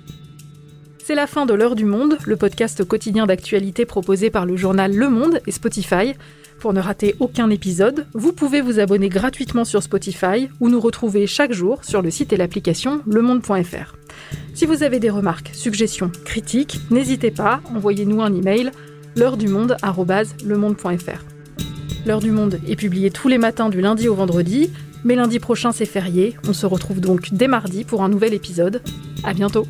C'est 1.03 1.15
la 1.15 1.27
fin 1.27 1.45
de 1.45 1.53
L'heure 1.53 1.75
du 1.75 1.83
monde, 1.83 2.17
le 2.25 2.37
podcast 2.37 2.85
quotidien 2.85 3.25
d'actualité 3.25 3.85
proposé 3.85 4.29
par 4.29 4.45
le 4.45 4.55
journal 4.55 4.95
Le 4.95 5.09
Monde 5.09 5.41
et 5.45 5.51
Spotify. 5.51 6.13
Pour 6.59 6.71
ne 6.71 6.79
rater 6.79 7.17
aucun 7.19 7.49
épisode, 7.49 8.07
vous 8.13 8.31
pouvez 8.31 8.61
vous 8.61 8.79
abonner 8.79 9.09
gratuitement 9.09 9.65
sur 9.65 9.83
Spotify 9.83 10.47
ou 10.61 10.69
nous 10.69 10.79
retrouver 10.79 11.27
chaque 11.27 11.51
jour 11.51 11.83
sur 11.83 12.01
le 12.01 12.09
site 12.09 12.31
et 12.31 12.37
l'application 12.37 13.01
lemonde.fr. 13.05 13.97
Si 14.53 14.65
vous 14.65 14.83
avez 14.83 15.01
des 15.01 15.09
remarques, 15.09 15.51
suggestions, 15.51 16.09
critiques, 16.23 16.79
n'hésitez 16.89 17.31
pas, 17.31 17.59
envoyez-nous 17.75 18.21
un 18.21 18.33
email 18.33 18.71
l'heure 19.17 19.35
du 19.35 19.49
monde@lemonde.fr. 19.49 21.32
L'heure 22.05 22.19
du 22.19 22.31
monde 22.31 22.59
est 22.67 22.75
publiée 22.75 23.11
tous 23.11 23.29
les 23.29 23.37
matins 23.37 23.69
du 23.69 23.79
lundi 23.79 24.09
au 24.09 24.15
vendredi, 24.15 24.69
mais 25.05 25.15
lundi 25.15 25.39
prochain 25.39 25.71
c'est 25.71 25.85
férié. 25.85 26.35
On 26.47 26.53
se 26.53 26.65
retrouve 26.65 26.99
donc 26.99 27.33
dès 27.33 27.47
mardi 27.47 27.85
pour 27.85 28.03
un 28.03 28.09
nouvel 28.09 28.33
épisode. 28.33 28.81
À 29.23 29.33
bientôt. 29.33 29.65